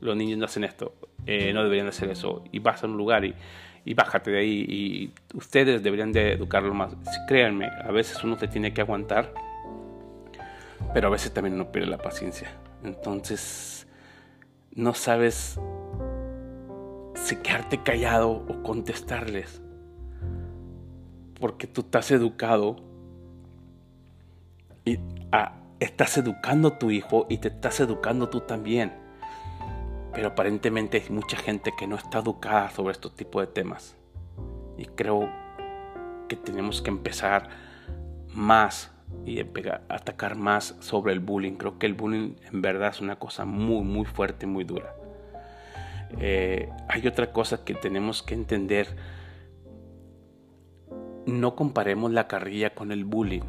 Los 0.00 0.16
niños 0.16 0.38
no 0.38 0.44
hacen 0.44 0.64
esto. 0.64 0.94
Eh, 1.26 1.52
no 1.52 1.62
deberían 1.62 1.88
hacer 1.88 2.10
eso. 2.10 2.44
Y 2.52 2.58
vas 2.58 2.82
a 2.82 2.86
un 2.86 2.96
lugar 2.96 3.24
y, 3.24 3.34
y 3.84 3.94
bájate 3.94 4.30
de 4.30 4.38
ahí. 4.38 4.66
Y 4.68 5.12
ustedes 5.36 5.82
deberían 5.82 6.12
de 6.12 6.32
educarlo 6.32 6.74
más. 6.74 6.96
Créanme, 7.28 7.66
a 7.66 7.90
veces 7.92 8.22
uno 8.24 8.36
se 8.36 8.48
tiene 8.48 8.74
que 8.74 8.80
aguantar, 8.80 9.32
pero 10.92 11.08
a 11.08 11.10
veces 11.10 11.32
también 11.32 11.54
uno 11.54 11.70
pierde 11.72 11.88
la 11.88 11.98
paciencia. 11.98 12.50
Entonces, 12.84 13.86
no 14.72 14.92
sabes 14.92 15.58
si 17.14 17.36
quedarte 17.36 17.82
callado 17.82 18.30
o 18.30 18.62
contestarles. 18.62 19.62
Porque 21.40 21.66
tú 21.66 21.82
estás 21.82 22.10
educado 22.10 22.76
y 24.84 24.98
ah, 25.32 25.60
estás 25.80 26.16
educando 26.18 26.68
a 26.68 26.78
tu 26.78 26.90
hijo 26.90 27.26
y 27.28 27.38
te 27.38 27.48
estás 27.48 27.80
educando 27.80 28.28
tú 28.28 28.40
también 28.40 29.05
pero 30.16 30.28
aparentemente 30.28 30.96
hay 30.96 31.10
mucha 31.10 31.36
gente 31.36 31.74
que 31.76 31.86
no 31.86 31.96
está 31.96 32.20
educada 32.20 32.70
sobre 32.70 32.92
estos 32.92 33.14
tipos 33.14 33.46
de 33.46 33.52
temas. 33.52 33.96
Y 34.78 34.86
creo 34.86 35.28
que 36.26 36.36
tenemos 36.36 36.80
que 36.80 36.88
empezar 36.88 37.50
más 38.32 38.94
y 39.26 39.40
atacar 39.90 40.34
más 40.34 40.74
sobre 40.80 41.12
el 41.12 41.20
bullying. 41.20 41.56
Creo 41.58 41.78
que 41.78 41.84
el 41.84 41.92
bullying 41.92 42.36
en 42.50 42.62
verdad 42.62 42.88
es 42.88 43.02
una 43.02 43.18
cosa 43.18 43.44
muy, 43.44 43.84
muy 43.84 44.06
fuerte, 44.06 44.46
muy 44.46 44.64
dura. 44.64 44.94
Eh, 46.18 46.70
hay 46.88 47.06
otra 47.06 47.30
cosa 47.30 47.62
que 47.62 47.74
tenemos 47.74 48.22
que 48.22 48.32
entender. 48.32 48.96
No 51.26 51.54
comparemos 51.56 52.10
la 52.10 52.26
carrilla 52.26 52.74
con 52.74 52.90
el 52.90 53.04
bullying. 53.04 53.44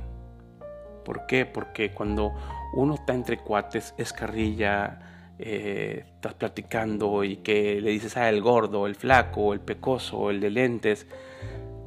¿Por 1.06 1.28
qué? 1.28 1.46
Porque 1.46 1.94
cuando 1.94 2.34
uno 2.74 2.96
está 2.96 3.14
entre 3.14 3.38
cuates 3.38 3.96
es 3.98 4.12
carrilla, 4.12 5.17
eh, 5.40 6.06
estás 6.16 6.34
platicando 6.34 7.24
y 7.24 7.38
que 7.38 7.80
le 7.82 7.92
dices, 7.92 8.18
ah, 8.18 8.30
el 8.30 8.42
gordo, 8.42 8.88
el 8.88 8.96
flaco, 8.96 9.54
el 9.54 9.60
pecoso, 9.60 10.32
el 10.32 10.40
de 10.40 10.50
lentes, 10.50 11.08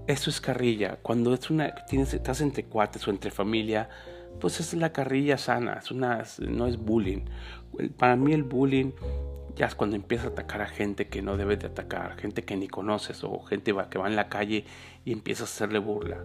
eso 0.06 0.30
es 0.30 0.40
carrilla. 0.40 0.98
Cuando 1.02 1.34
es 1.34 1.50
una, 1.50 1.74
tienes, 1.86 2.14
estás 2.14 2.40
entre 2.40 2.64
cuates 2.64 3.06
o 3.06 3.10
entre 3.10 3.30
familia, 3.30 3.88
pues 4.40 4.60
es 4.60 4.74
la 4.74 4.92
carrilla 4.92 5.36
sana, 5.36 5.74
es 5.74 5.90
una, 5.90 6.24
no 6.38 6.66
es 6.66 6.76
bullying. 6.78 7.24
Para 7.96 8.16
mí 8.16 8.32
el 8.32 8.44
bullying 8.44 8.92
ya 9.56 9.66
es 9.66 9.74
cuando 9.74 9.96
empieza 9.96 10.28
a 10.28 10.30
atacar 10.30 10.62
a 10.62 10.66
gente 10.66 11.08
que 11.08 11.22
no 11.22 11.36
debes 11.36 11.58
de 11.58 11.66
atacar, 11.66 12.16
gente 12.16 12.42
que 12.42 12.56
ni 12.56 12.68
conoces 12.68 13.24
o 13.24 13.40
gente 13.40 13.74
que 13.90 13.98
va 13.98 14.08
en 14.08 14.16
la 14.16 14.28
calle 14.28 14.64
y 15.04 15.12
empiezas 15.12 15.50
a 15.50 15.54
hacerle 15.54 15.80
burla. 15.80 16.24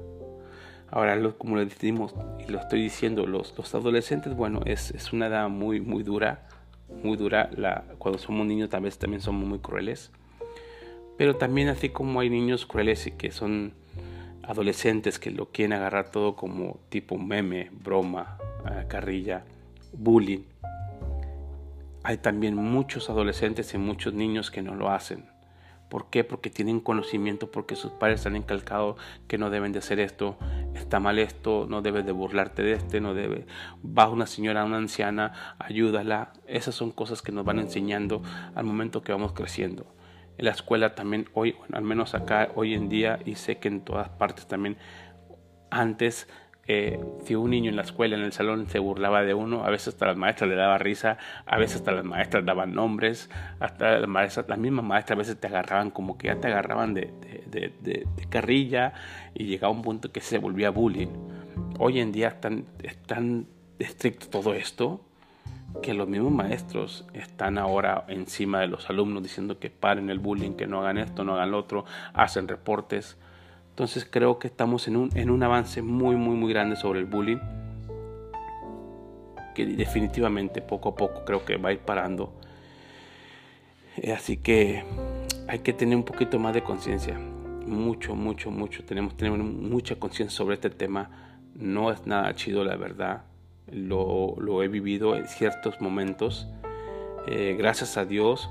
Ahora, 0.92 1.20
como 1.38 1.58
le 1.58 1.66
decimos 1.66 2.14
y 2.40 2.52
lo 2.52 2.60
estoy 2.60 2.82
diciendo, 2.82 3.26
los, 3.26 3.58
los 3.58 3.74
adolescentes, 3.74 4.36
bueno, 4.36 4.62
es, 4.66 4.92
es 4.92 5.12
una 5.12 5.28
edad 5.28 5.50
muy, 5.50 5.82
muy 5.82 6.04
dura 6.04 6.48
muy 6.90 7.18
dura. 7.18 7.50
Cuando 7.98 8.20
somos 8.20 8.46
niños 8.46 8.70
tal 8.70 8.82
vez 8.82 8.98
también 8.98 9.22
somos 9.22 9.48
muy 9.48 9.60
crueles. 9.60 10.12
Pero 11.18 11.36
también 11.36 11.70
así 11.70 11.90
como 11.90 12.20
hay 12.20 12.30
niños 12.30 12.66
crueles 12.66 13.08
y 13.08 13.12
que 13.12 13.32
son 13.32 13.74
adolescentes 14.44 15.18
que 15.18 15.32
lo 15.32 15.52
quieren 15.52 15.74
agarrar 15.74 16.12
todo 16.12 16.36
como 16.36 16.80
tipo 16.90 17.18
meme, 17.18 17.70
broma, 17.72 18.38
carrilla, 18.88 19.46
bullying. 19.94 20.44
Hay 22.04 22.18
también 22.18 22.56
muchos 22.56 23.10
adolescentes 23.10 23.74
y 23.74 23.78
muchos 23.78 24.14
niños 24.14 24.52
que 24.52 24.62
no 24.62 24.76
lo 24.76 24.90
hacen 24.90 25.35
¿Por 25.96 26.10
qué? 26.10 26.26
Porque 26.26 26.50
tienen 26.50 26.82
conocimiento, 26.82 27.50
porque 27.52 27.78
sus 27.78 27.94
padres 27.94 28.26
han 28.26 28.36
encalcado 28.36 28.98
que 29.30 29.38
no 29.38 29.50
deben 29.50 29.72
de 29.72 29.80
hacer 29.80 30.02
esto, 30.02 30.36
está 30.74 31.00
mal 31.00 31.20
esto, 31.20 31.68
no 31.70 31.82
debes 31.82 32.06
de 32.06 32.12
burlarte 32.12 32.64
de 32.64 32.74
este, 32.74 33.00
no 33.00 33.14
debe. 33.14 33.48
Va 33.82 34.10
una 34.10 34.26
señora, 34.26 34.66
una 34.66 34.76
anciana, 34.76 35.56
ayúdala. 35.58 36.34
Esas 36.48 36.76
son 36.76 36.92
cosas 36.92 37.22
que 37.22 37.32
nos 37.32 37.46
van 37.46 37.60
enseñando 37.60 38.22
al 38.56 38.66
momento 38.66 39.04
que 39.04 39.14
vamos 39.14 39.32
creciendo. 39.32 39.96
En 40.38 40.44
la 40.44 40.52
escuela 40.52 40.96
también 40.96 41.30
hoy, 41.34 41.56
al 41.72 41.84
menos 41.84 42.14
acá 42.14 42.52
hoy 42.56 42.74
en 42.74 42.90
día, 42.90 43.20
y 43.24 43.36
sé 43.36 43.60
que 43.60 43.70
en 43.70 43.80
todas 43.80 44.10
partes 44.10 44.48
también, 44.48 44.76
antes 45.72 46.28
si 46.68 47.36
un 47.36 47.52
niño 47.52 47.70
en 47.70 47.76
la 47.76 47.84
escuela, 47.84 48.16
en 48.16 48.24
el 48.24 48.32
salón, 48.32 48.68
se 48.68 48.80
burlaba 48.80 49.24
de 49.24 49.34
uno, 49.34 49.64
a 49.66 49.70
veces 49.70 49.90
hasta 49.90 50.08
las 50.08 50.18
maestras 50.18 50.50
le 50.50 50.56
daba 50.56 50.78
risa, 50.80 51.18
a 51.46 51.58
veces 51.58 51.78
hasta 51.78 51.92
las 51.92 52.04
maestras 52.04 52.44
daban 52.44 52.74
nombres, 52.74 53.30
hasta 53.60 54.00
las 54.00 54.10
maestras, 54.10 54.50
las 54.50 54.58
mismas 54.58 54.84
maestras 54.84 55.16
a 55.16 55.20
veces 55.20 55.40
te 55.40 55.48
agarraban 55.48 55.92
como 55.92 56.18
que 56.18 56.28
ya 56.28 56.36
te 56.38 56.48
agarraban 56.48 56.94
de, 56.94 57.14
de, 57.48 58.08
carrilla 58.30 58.94
y 59.34 59.46
llegaba 59.46 59.72
un 59.72 59.84
punto 59.84 60.12
que 60.12 60.22
se 60.22 60.40
volvía 60.40 60.72
bullying. 60.72 61.10
Hoy 61.78 62.00
en 62.00 62.12
día 62.12 62.30
es 62.30 62.42
tan, 62.42 62.66
es 63.80 63.90
estricto 63.90 64.28
todo 64.30 64.54
esto 64.54 65.02
que 65.82 65.94
los 65.94 66.08
mismos 66.08 66.32
maestros 66.32 67.06
están 67.14 67.58
ahora 67.58 68.06
encima 68.08 68.60
de 68.60 68.68
los 68.68 68.90
alumnos 68.90 69.22
diciendo 69.22 69.60
que 69.60 69.70
paren 69.70 70.10
el 70.10 70.20
bullying, 70.20 70.54
que 70.54 70.68
no 70.68 70.82
hagan 70.82 70.98
esto, 70.98 71.24
no 71.24 71.36
hagan 71.36 71.52
lo 71.52 71.60
otro, 71.60 71.86
hacen 72.14 72.48
reportes. 72.48 73.18
Entonces 73.76 74.08
creo 74.10 74.40
que 74.40 74.48
estamos 74.48 74.88
en 74.88 74.96
un, 74.96 75.10
en 75.18 75.30
un 75.30 75.44
avance 75.44 75.82
muy, 75.82 76.16
muy, 76.16 76.38
muy 76.38 76.54
grande 76.54 76.78
sobre 76.78 77.00
el 77.00 77.06
bullying. 77.06 77.40
Que 79.54 79.66
definitivamente 79.66 80.62
poco 80.62 80.88
a 80.88 80.96
poco 80.96 81.26
creo 81.26 81.44
que 81.44 81.58
va 81.58 81.70
a 81.70 81.74
ir 81.74 81.80
parando. 81.80 82.32
Eh, 83.98 84.14
así 84.14 84.38
que 84.38 84.86
hay 85.50 85.60
que 85.60 85.74
tener 85.74 85.98
un 85.98 86.04
poquito 86.04 86.40
más 86.40 86.54
de 86.54 86.64
conciencia. 86.64 87.20
Mucho, 87.20 88.16
mucho, 88.16 88.50
mucho. 88.50 88.86
Tenemos 88.86 89.12
que 89.12 89.26
tener 89.26 89.38
mucha 89.38 89.98
conciencia 89.98 90.38
sobre 90.38 90.56
este 90.56 90.70
tema. 90.70 91.36
No 91.54 91.92
es 91.92 92.08
nada 92.08 92.34
chido, 92.34 92.64
la 92.64 92.78
verdad. 92.78 93.24
Lo, 93.70 94.36
lo 94.40 94.64
he 94.64 94.70
vivido 94.70 95.18
en 95.18 95.28
ciertos 95.28 95.82
momentos. 95.82 96.48
Eh, 97.28 97.58
gracias 97.60 97.98
a 97.98 98.06
Dios 98.06 98.50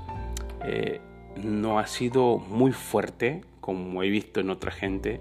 eh, 0.63 1.01
no 1.41 1.79
ha 1.79 1.87
sido 1.87 2.37
muy 2.37 2.73
fuerte 2.73 3.41
como 3.65 4.03
he 4.03 4.09
visto 4.09 4.41
en 4.41 4.51
otra 4.51 4.69
gente. 4.69 5.19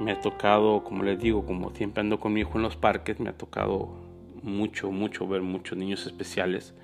Me 0.00 0.10
ha 0.10 0.20
tocado, 0.20 0.82
como 0.82 1.04
les 1.04 1.20
digo, 1.20 1.46
como 1.46 1.70
siempre 1.70 2.00
ando 2.00 2.18
con 2.18 2.32
mi 2.32 2.40
hijo 2.40 2.56
en 2.56 2.62
los 2.62 2.74
parques, 2.74 3.20
me 3.20 3.30
ha 3.30 3.38
tocado 3.38 3.94
mucho, 4.42 4.90
mucho 4.90 5.28
ver 5.28 5.42
muchos 5.42 5.78
niños 5.78 6.04
especiales. 6.04 6.74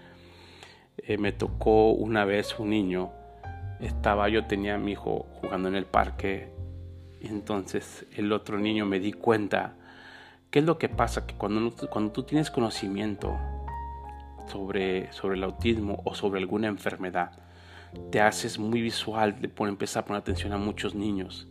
Eh, 0.98 1.18
me 1.18 1.32
tocó 1.32 1.90
una 1.90 2.24
vez 2.24 2.56
un 2.60 2.70
niño, 2.70 3.10
estaba, 3.80 4.28
yo 4.28 4.46
tenía 4.46 4.76
a 4.76 4.78
mi 4.78 4.92
hijo 4.92 5.26
jugando 5.40 5.66
en 5.66 5.74
el 5.74 5.86
parque, 5.86 6.52
entonces 7.20 8.06
el 8.14 8.30
otro 8.30 8.56
niño 8.56 8.86
me 8.86 9.00
di 9.00 9.12
cuenta, 9.12 9.74
¿qué 10.52 10.60
es 10.60 10.64
lo 10.64 10.78
que 10.78 10.88
pasa? 10.88 11.26
Que 11.26 11.34
cuando, 11.34 11.74
cuando 11.90 12.12
tú 12.12 12.22
tienes 12.22 12.52
conocimiento 12.52 13.36
sobre, 14.46 15.12
sobre 15.12 15.34
el 15.34 15.42
autismo 15.42 16.00
o 16.04 16.14
sobre 16.14 16.38
alguna 16.38 16.68
enfermedad, 16.68 17.45
te 18.10 18.20
haces 18.20 18.58
muy 18.58 18.80
visual, 18.80 19.34
por 19.54 19.68
empezar 19.68 20.02
a 20.02 20.06
poner 20.06 20.20
atención 20.20 20.52
a 20.52 20.58
muchos 20.58 20.94
niños. 20.94 21.48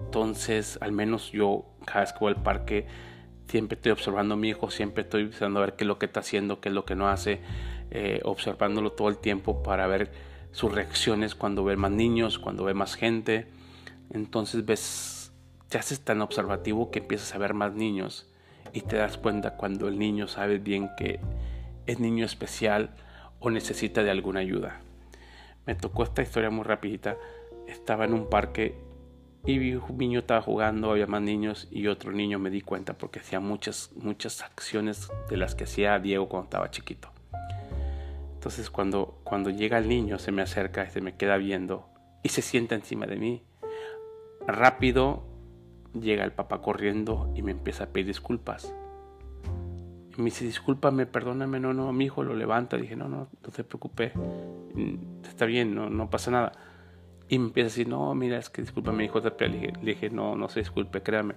Entonces, 0.00 0.78
al 0.80 0.92
menos 0.92 1.32
yo, 1.32 1.64
cada 1.84 2.00
vez 2.00 2.12
que 2.12 2.18
voy 2.20 2.34
al 2.34 2.42
parque, 2.42 2.86
siempre 3.48 3.76
estoy 3.76 3.92
observando 3.92 4.34
a 4.34 4.36
mi 4.36 4.48
hijo, 4.48 4.70
siempre 4.70 5.04
estoy 5.04 5.22
empezando 5.22 5.60
a 5.60 5.66
ver 5.66 5.76
qué 5.76 5.84
es 5.84 5.88
lo 5.88 5.98
que 5.98 6.06
está 6.06 6.20
haciendo, 6.20 6.60
qué 6.60 6.68
es 6.68 6.74
lo 6.74 6.84
que 6.84 6.94
no 6.94 7.08
hace, 7.08 7.40
eh, 7.90 8.20
observándolo 8.24 8.92
todo 8.92 9.08
el 9.08 9.18
tiempo 9.18 9.62
para 9.62 9.86
ver 9.86 10.10
sus 10.52 10.72
reacciones 10.72 11.34
cuando 11.34 11.64
ve 11.64 11.76
más 11.76 11.90
niños, 11.90 12.38
cuando 12.38 12.64
ve 12.64 12.74
más 12.74 12.94
gente. 12.94 13.46
Entonces 14.10 14.64
ves, 14.64 15.32
te 15.68 15.78
haces 15.78 16.00
tan 16.00 16.22
observativo 16.22 16.90
que 16.90 17.00
empiezas 17.00 17.34
a 17.34 17.38
ver 17.38 17.54
más 17.54 17.74
niños 17.74 18.30
y 18.72 18.82
te 18.82 18.96
das 18.96 19.16
cuenta 19.16 19.56
cuando 19.56 19.88
el 19.88 19.98
niño 19.98 20.28
sabe 20.28 20.58
bien 20.58 20.90
que 20.96 21.20
es 21.86 22.00
niño 22.00 22.24
especial 22.24 22.90
o 23.38 23.50
necesita 23.50 24.02
de 24.02 24.10
alguna 24.10 24.40
ayuda 24.40 24.80
me 25.66 25.74
tocó 25.74 26.04
esta 26.04 26.22
historia 26.22 26.50
muy 26.50 26.64
rapidita. 26.64 27.16
Estaba 27.66 28.04
en 28.04 28.14
un 28.14 28.30
parque 28.30 28.78
y 29.44 29.58
vi 29.58 29.74
un 29.74 29.98
niño 29.98 30.20
estaba 30.20 30.42
jugando, 30.42 30.90
había 30.90 31.06
más 31.06 31.22
niños 31.22 31.68
y 31.70 31.86
otro 31.86 32.12
niño 32.12 32.38
me 32.38 32.50
di 32.50 32.60
cuenta 32.60 32.94
porque 32.94 33.20
hacía 33.20 33.40
muchas, 33.40 33.90
muchas 33.96 34.42
acciones 34.42 35.08
de 35.28 35.36
las 35.36 35.54
que 35.54 35.64
hacía 35.64 35.98
Diego 35.98 36.28
cuando 36.28 36.46
estaba 36.46 36.70
chiquito. 36.70 37.10
Entonces 38.34 38.70
cuando, 38.70 39.20
cuando 39.24 39.50
llega 39.50 39.78
el 39.78 39.88
niño 39.88 40.18
se 40.18 40.32
me 40.32 40.42
acerca 40.42 40.84
y 40.84 40.90
se 40.90 41.00
me 41.00 41.16
queda 41.16 41.36
viendo 41.36 41.88
y 42.22 42.28
se 42.28 42.42
sienta 42.42 42.74
encima 42.74 43.06
de 43.06 43.16
mí. 43.16 43.42
Rápido 44.46 45.24
llega 45.92 46.24
el 46.24 46.32
papá 46.32 46.60
corriendo 46.60 47.32
y 47.34 47.42
me 47.42 47.52
empieza 47.52 47.84
a 47.84 47.86
pedir 47.88 48.06
disculpas. 48.06 48.72
Me 50.16 50.26
dice, 50.26 50.44
discúlpame, 50.44 51.06
perdóname, 51.06 51.60
no, 51.60 51.74
no, 51.74 51.92
mi 51.92 52.06
hijo 52.06 52.22
lo 52.22 52.34
levanta. 52.34 52.76
Dije, 52.76 52.96
no, 52.96 53.08
no, 53.08 53.28
no 53.42 53.50
te 53.50 53.64
preocupes 53.64 54.12
está 55.28 55.46
bien, 55.46 55.74
no, 55.74 55.90
no 55.90 56.10
pasa 56.10 56.30
nada. 56.30 56.52
Y 57.28 57.38
me 57.38 57.46
empieza 57.46 57.66
a 57.66 57.70
decir, 57.70 57.88
no, 57.88 58.14
mira, 58.14 58.38
es 58.38 58.50
que 58.50 58.62
disculpa, 58.62 58.92
mi 58.92 59.04
hijo 59.04 59.20
te 59.20 59.48
le 59.48 59.58
le 59.58 59.72
dije, 59.82 60.10
no, 60.10 60.36
no 60.36 60.48
se 60.48 60.60
disculpe, 60.60 61.02
créame. 61.02 61.34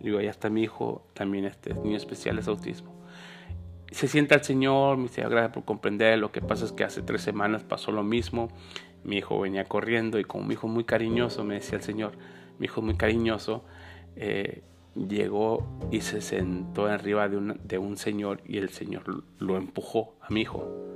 Le 0.00 0.06
digo, 0.06 0.20
ya 0.20 0.30
está 0.30 0.50
mi 0.50 0.62
hijo, 0.62 1.06
también 1.14 1.44
este 1.44 1.74
niño 1.74 1.96
especial 1.96 2.38
es 2.38 2.48
autismo. 2.48 2.94
se 3.90 4.06
sienta 4.06 4.34
el 4.34 4.44
Señor, 4.44 4.96
me 4.96 5.04
dice, 5.04 5.22
gracias 5.22 5.52
por 5.52 5.64
comprender, 5.64 6.18
lo 6.18 6.30
que 6.30 6.40
pasa 6.40 6.64
es 6.64 6.72
que 6.72 6.84
hace 6.84 7.02
tres 7.02 7.22
semanas 7.22 7.64
pasó 7.64 7.90
lo 7.90 8.02
mismo, 8.02 8.48
mi 9.02 9.16
hijo 9.16 9.40
venía 9.40 9.64
corriendo 9.64 10.18
y 10.18 10.24
como 10.24 10.44
mi 10.44 10.54
hijo 10.54 10.68
muy 10.68 10.84
cariñoso, 10.84 11.42
me 11.44 11.54
decía 11.54 11.76
el 11.76 11.82
Señor, 11.82 12.12
mi 12.58 12.66
hijo 12.66 12.82
muy 12.82 12.96
cariñoso, 12.96 13.64
eh, 14.16 14.62
llegó 15.08 15.66
y 15.90 16.00
se 16.00 16.20
sentó 16.20 16.86
arriba 16.86 17.28
de, 17.28 17.56
de 17.64 17.78
un 17.78 17.96
señor 17.96 18.42
y 18.46 18.58
el 18.58 18.70
Señor 18.70 19.24
lo 19.38 19.56
empujó 19.56 20.14
a 20.20 20.32
mi 20.32 20.42
hijo 20.42 20.90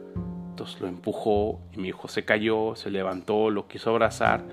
entonces 0.55 0.81
lo 0.81 0.87
empujó 0.87 1.61
y 1.73 1.81
mi 1.81 1.89
hijo 1.89 2.07
se 2.07 2.25
cayó, 2.25 2.77
se 2.77 2.89
levantó, 2.89 3.51
lo 3.51 3.67
quiso 3.67 3.91
abrazar 3.91 4.45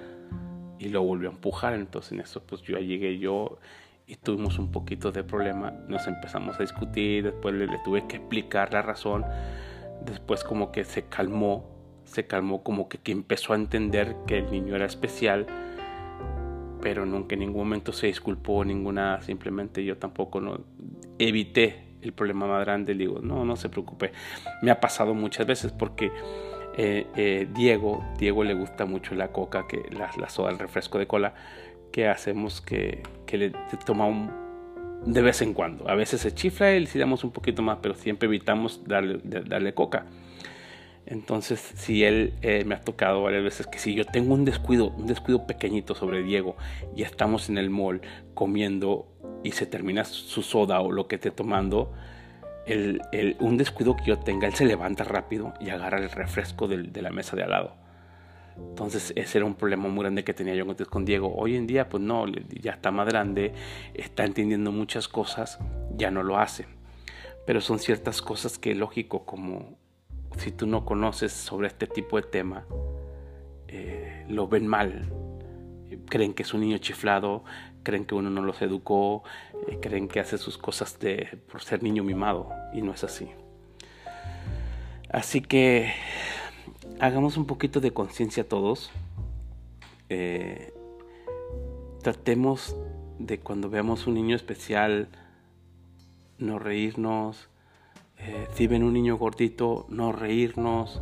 y 0.79 0.89
lo 0.89 1.03
volvió 1.03 1.29
a 1.29 1.33
empujar. 1.33 1.75
Entonces 1.75 2.13
en 2.13 2.21
eso 2.21 2.41
pues 2.41 2.63
yo 2.63 2.79
llegué 2.79 3.19
yo 3.19 3.59
y 4.07 4.15
tuvimos 4.15 4.57
un 4.57 4.71
poquito 4.71 5.11
de 5.11 5.23
problema. 5.23 5.69
Nos 5.87 6.07
empezamos 6.07 6.55
a 6.55 6.63
discutir, 6.63 7.25
después 7.25 7.53
le, 7.53 7.67
tuve 7.85 8.07
que 8.07 8.15
explicar 8.17 8.73
la 8.73 8.81
razón. 8.81 9.23
Después 10.03 10.43
como 10.43 10.71
que 10.71 10.85
se 10.85 11.03
calmó, 11.05 11.69
se 12.03 12.25
calmó 12.25 12.63
como 12.63 12.89
que 12.89 13.11
empezó 13.11 13.53
a 13.53 13.57
entender 13.57 14.15
que 14.25 14.39
el 14.39 14.49
niño 14.49 14.75
era 14.75 14.87
especial 14.87 15.45
pero 16.81 17.05
nunca 17.05 17.35
en 17.35 17.41
ningún 17.41 17.63
momento 17.63 17.93
se 17.93 18.07
disculpó 18.07 18.65
ninguna, 18.65 19.21
simplemente 19.21 19.83
yo 19.83 19.97
tampoco 19.97 20.41
no 20.41 20.61
evité 21.19 21.91
el 22.01 22.13
problema 22.13 22.47
más 22.47 22.65
grande, 22.65 22.95
digo, 22.95 23.19
no, 23.21 23.45
no 23.45 23.55
se 23.55 23.69
preocupe. 23.69 24.11
Me 24.61 24.71
ha 24.71 24.79
pasado 24.79 25.13
muchas 25.13 25.45
veces 25.45 25.71
porque 25.71 26.11
eh, 26.77 27.05
eh, 27.15 27.47
Diego, 27.53 28.03
Diego 28.17 28.43
le 28.43 28.53
gusta 28.53 28.85
mucho 28.85 29.13
la 29.15 29.31
coca, 29.31 29.67
que 29.67 29.83
la, 29.91 30.09
la 30.17 30.29
soda, 30.29 30.49
el 30.49 30.59
refresco 30.59 30.97
de 30.97 31.07
cola, 31.07 31.33
que 31.91 32.07
hacemos 32.07 32.61
que, 32.61 33.03
que 33.25 33.37
le 33.37 33.51
toma 33.85 34.05
un, 34.05 34.31
de 35.05 35.21
vez 35.21 35.41
en 35.41 35.53
cuando. 35.53 35.89
A 35.89 35.95
veces 35.95 36.21
se 36.21 36.33
chifla 36.33 36.73
y 36.73 36.85
le 36.85 36.99
damos 36.99 37.23
un 37.23 37.31
poquito 37.31 37.61
más, 37.61 37.79
pero 37.81 37.93
siempre 37.93 38.27
evitamos 38.27 38.83
darle, 38.85 39.19
darle 39.23 39.73
coca. 39.73 40.05
Entonces, 41.11 41.59
si 41.75 42.05
él 42.05 42.33
eh, 42.41 42.63
me 42.63 42.73
ha 42.73 42.79
tocado 42.79 43.21
varias 43.21 43.43
veces 43.43 43.67
que 43.67 43.79
si 43.79 43.93
yo 43.93 44.05
tengo 44.05 44.33
un 44.33 44.45
descuido, 44.45 44.91
un 44.91 45.07
descuido 45.07 45.45
pequeñito 45.45 45.93
sobre 45.93 46.23
Diego 46.23 46.55
y 46.95 47.03
estamos 47.03 47.49
en 47.49 47.57
el 47.57 47.69
mall 47.69 47.99
comiendo 48.33 49.09
y 49.43 49.51
se 49.51 49.65
termina 49.65 50.05
su 50.05 50.41
soda 50.41 50.79
o 50.79 50.89
lo 50.89 51.09
que 51.09 51.15
esté 51.15 51.29
tomando, 51.29 51.91
el, 52.65 53.01
un 53.41 53.57
descuido 53.57 53.97
que 53.97 54.05
yo 54.05 54.19
tenga, 54.19 54.47
él 54.47 54.53
se 54.53 54.63
levanta 54.63 55.03
rápido 55.03 55.53
y 55.59 55.69
agarra 55.69 55.97
el 55.97 56.09
refresco 56.09 56.69
de 56.69 57.01
la 57.01 57.09
mesa 57.09 57.35
de 57.35 57.43
al 57.43 57.49
lado. 57.49 57.75
Entonces 58.55 59.11
ese 59.17 59.39
era 59.39 59.45
un 59.45 59.55
problema 59.55 59.89
muy 59.89 60.03
grande 60.03 60.23
que 60.23 60.33
tenía 60.33 60.55
yo 60.55 60.65
con 60.89 61.03
Diego. 61.03 61.35
Hoy 61.35 61.57
en 61.57 61.67
día 61.67 61.89
pues 61.89 62.01
no, 62.01 62.25
ya 62.27 62.71
está 62.71 62.89
más 62.89 63.05
grande, 63.09 63.51
está 63.93 64.23
entendiendo 64.23 64.71
muchas 64.71 65.09
cosas, 65.09 65.59
ya 65.97 66.09
no 66.09 66.23
lo 66.23 66.37
hace. 66.37 66.67
Pero 67.45 67.59
son 67.59 67.79
ciertas 67.79 68.21
cosas 68.21 68.57
que 68.57 68.75
lógico 68.75 69.25
como 69.25 69.81
si 70.37 70.51
tú 70.51 70.67
no 70.67 70.85
conoces 70.85 71.31
sobre 71.31 71.67
este 71.67 71.87
tipo 71.87 72.17
de 72.17 72.23
tema, 72.23 72.65
eh, 73.67 74.25
lo 74.29 74.47
ven 74.47 74.67
mal. 74.67 75.11
Creen 76.07 76.33
que 76.33 76.43
es 76.43 76.53
un 76.53 76.61
niño 76.61 76.77
chiflado, 76.77 77.43
creen 77.83 78.05
que 78.05 78.15
uno 78.15 78.29
no 78.29 78.41
los 78.41 78.61
educó, 78.61 79.23
eh, 79.67 79.79
creen 79.81 80.07
que 80.07 80.19
hace 80.19 80.37
sus 80.37 80.57
cosas 80.57 80.99
de, 80.99 81.39
por 81.51 81.61
ser 81.61 81.83
niño 81.83 82.03
mimado 82.03 82.49
y 82.73 82.81
no 82.81 82.93
es 82.93 83.03
así. 83.03 83.29
Así 85.09 85.41
que 85.41 85.93
hagamos 86.99 87.37
un 87.37 87.45
poquito 87.45 87.79
de 87.81 87.91
conciencia 87.91 88.47
todos. 88.47 88.91
Eh, 90.09 90.73
tratemos 92.01 92.75
de 93.19 93.39
cuando 93.39 93.69
veamos 93.69 94.07
un 94.07 94.15
niño 94.15 94.35
especial, 94.35 95.09
no 96.37 96.59
reírnos, 96.59 97.50
eh, 98.23 98.47
si 98.53 98.67
ven 98.67 98.83
un 98.83 98.93
niño 98.93 99.17
gordito, 99.17 99.85
no 99.89 100.11
reírnos, 100.11 101.01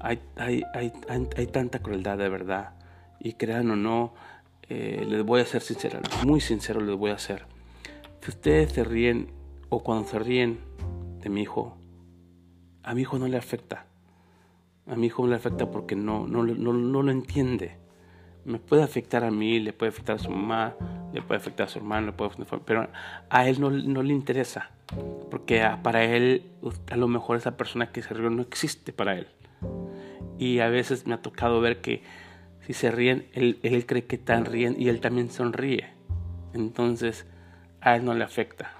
hay, 0.00 0.20
hay, 0.36 0.64
hay, 0.74 0.92
hay 1.08 1.46
tanta 1.46 1.80
crueldad 1.80 2.18
de 2.18 2.28
verdad. 2.28 2.74
Y 3.20 3.34
crean 3.34 3.70
o 3.70 3.76
no, 3.76 4.14
eh, 4.68 5.04
les 5.06 5.22
voy 5.22 5.42
a 5.42 5.44
ser 5.44 5.60
sincero, 5.60 6.00
muy 6.24 6.40
sincero 6.40 6.80
les 6.80 6.96
voy 6.96 7.10
a 7.10 7.14
hacer. 7.14 7.44
Si 8.22 8.30
ustedes 8.30 8.72
se 8.72 8.84
ríen 8.84 9.28
o 9.68 9.82
cuando 9.82 10.08
se 10.08 10.18
ríen 10.18 10.60
de 11.20 11.28
mi 11.28 11.42
hijo, 11.42 11.76
a 12.82 12.94
mi 12.94 13.02
hijo 13.02 13.18
no 13.18 13.28
le 13.28 13.36
afecta. 13.36 13.86
A 14.86 14.96
mi 14.96 15.06
hijo 15.08 15.22
no 15.22 15.28
le 15.28 15.36
afecta 15.36 15.70
porque 15.70 15.94
no, 15.94 16.26
no, 16.26 16.42
no, 16.42 16.72
no 16.72 17.02
lo 17.02 17.12
entiende. 17.12 17.76
Me 18.44 18.58
puede 18.58 18.82
afectar 18.82 19.22
a 19.24 19.30
mí, 19.30 19.60
le 19.60 19.72
puede 19.72 19.90
afectar 19.90 20.16
a 20.16 20.18
su 20.18 20.30
mamá, 20.30 20.74
le 21.12 21.22
puede 21.22 21.40
afectar 21.40 21.66
a 21.66 21.70
su 21.70 21.78
hermano, 21.78 22.06
le 22.06 22.12
puede 22.12 22.32
pero 22.64 22.88
a 23.28 23.48
él 23.48 23.60
no, 23.60 23.70
no 23.70 24.02
le 24.02 24.14
interesa. 24.14 24.70
Porque 25.30 25.66
para 25.82 26.04
él, 26.04 26.50
a 26.90 26.96
lo 26.96 27.08
mejor 27.08 27.36
esa 27.36 27.56
persona 27.56 27.90
que 27.90 28.02
se 28.02 28.14
rió 28.14 28.30
no 28.30 28.42
existe 28.42 28.92
para 28.92 29.16
él. 29.16 29.28
Y 30.38 30.60
a 30.60 30.68
veces 30.68 31.06
me 31.06 31.14
ha 31.14 31.22
tocado 31.22 31.60
ver 31.60 31.80
que 31.80 32.02
si 32.66 32.72
se 32.74 32.90
ríen, 32.90 33.26
él, 33.32 33.58
él 33.62 33.86
cree 33.86 34.04
que 34.04 34.16
están 34.16 34.44
riendo 34.44 34.78
y 34.78 34.88
él 34.88 35.00
también 35.00 35.30
sonríe. 35.30 35.88
Entonces, 36.54 37.26
a 37.80 37.96
él 37.96 38.04
no 38.04 38.14
le 38.14 38.24
afecta. 38.24 38.72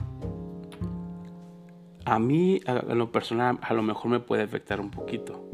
A 2.05 2.19
mí, 2.19 2.61
a, 2.67 2.75
lo 2.95 3.13
personal, 3.13 3.59
a 3.63 3.75
lo 3.75 3.83
mejor 3.83 4.11
me 4.11 4.21
puede 4.21 4.43
afectar 4.43 4.81
un 4.81 4.91
poquito. 4.91 5.49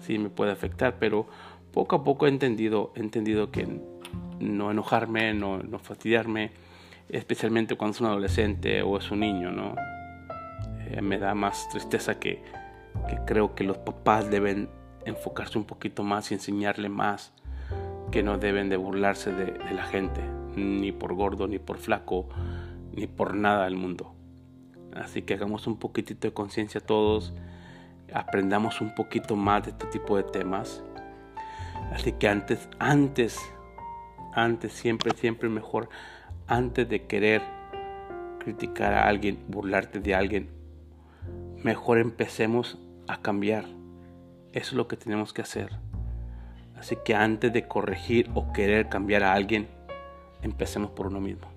Sí, 0.00 0.18
me 0.18 0.28
puede 0.28 0.52
afectar, 0.52 0.98
pero 0.98 1.26
poco 1.72 1.96
a 1.96 2.04
poco 2.04 2.26
he 2.26 2.28
entendido, 2.28 2.92
he 2.94 3.00
entendido 3.00 3.50
que 3.50 3.80
no 4.40 4.70
enojarme, 4.70 5.34
no, 5.34 5.58
no 5.58 5.78
fastidiarme, 5.78 6.52
especialmente 7.08 7.76
cuando 7.76 7.94
es 7.94 8.00
un 8.00 8.06
adolescente 8.08 8.82
o 8.82 8.98
es 8.98 9.10
un 9.10 9.20
niño, 9.20 9.50
¿no? 9.50 9.74
Eh, 10.90 11.00
me 11.02 11.18
da 11.18 11.34
más 11.34 11.68
tristeza 11.68 12.18
que, 12.18 12.42
creo 13.26 13.54
que 13.54 13.64
los 13.64 13.78
papás 13.78 14.30
deben 14.30 14.68
enfocarse 15.04 15.58
un 15.58 15.64
poquito 15.64 16.02
más 16.02 16.30
y 16.30 16.34
enseñarle 16.34 16.88
más 16.88 17.32
que 18.10 18.22
no 18.22 18.38
deben 18.38 18.68
de 18.68 18.76
burlarse 18.76 19.32
de, 19.32 19.58
la 19.74 19.84
gente, 19.84 20.20
ni 20.56 20.92
por 20.92 21.14
gordo, 21.14 21.48
ni 21.48 21.58
por 21.58 21.78
flaco, 21.78 22.28
ni 22.92 23.06
por 23.06 23.34
nada 23.34 23.64
del 23.64 23.76
mundo. 23.76 24.14
Así 24.94 25.22
que 25.22 25.34
hagamos 25.34 25.66
un 25.66 25.78
poquitito 25.78 26.28
de 26.28 26.34
conciencia 26.34 26.80
todos, 26.80 27.34
aprendamos 28.12 28.80
un 28.80 28.94
poquito 28.94 29.34
más 29.34 29.64
de 29.64 29.70
este 29.70 29.86
tipo 29.86 30.16
de 30.16 30.22
temas. 30.22 30.84
Así 31.92 32.12
que 32.12 32.28
antes, 32.28 32.68
antes, 32.78 33.40
antes, 34.32 34.72
siempre, 34.72 35.12
siempre 35.16 35.48
mejor, 35.48 35.88
antes 36.46 36.88
de 36.88 37.06
querer 37.06 37.42
criticar 38.38 38.94
a 38.94 39.08
alguien, 39.08 39.44
burlarte 39.48 39.98
de 39.98 40.14
alguien, 40.14 40.50
mejor 41.64 41.98
empecemos 41.98 42.78
a 43.08 43.20
cambiar. 43.22 43.64
Eso 44.52 44.68
es 44.68 44.72
lo 44.74 44.86
que 44.86 44.96
tenemos 44.96 45.32
que 45.32 45.42
hacer. 45.42 45.70
Así 46.76 46.96
que 47.04 47.14
antes 47.14 47.52
de 47.52 47.66
corregir 47.66 48.30
o 48.34 48.52
querer 48.52 48.88
cambiar 48.88 49.24
a 49.24 49.32
alguien, 49.32 49.68
empecemos 50.42 50.90
por 50.90 51.06
uno 51.06 51.20
mismo. 51.20 51.48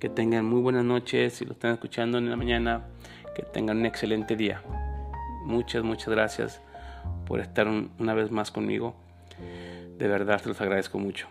Que 0.00 0.08
tengan 0.08 0.46
muy 0.46 0.60
buenas 0.60 0.84
noches, 0.84 1.34
si 1.34 1.44
lo 1.44 1.52
están 1.52 1.72
escuchando 1.74 2.18
en 2.18 2.30
la 2.30 2.36
mañana, 2.36 2.86
que 3.36 3.42
tengan 3.42 3.78
un 3.78 3.86
excelente 3.86 4.34
día. 4.34 4.62
Muchas, 5.44 5.84
muchas 5.84 6.08
gracias 6.08 6.60
por 7.26 7.40
estar 7.40 7.68
una 7.68 8.14
vez 8.14 8.30
más 8.30 8.50
conmigo. 8.50 8.96
De 9.98 10.08
verdad, 10.08 10.40
se 10.40 10.48
los 10.48 10.60
agradezco 10.60 10.98
mucho. 10.98 11.28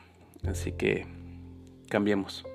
Así 0.47 0.71
que 0.71 1.07
cambiemos. 1.89 2.45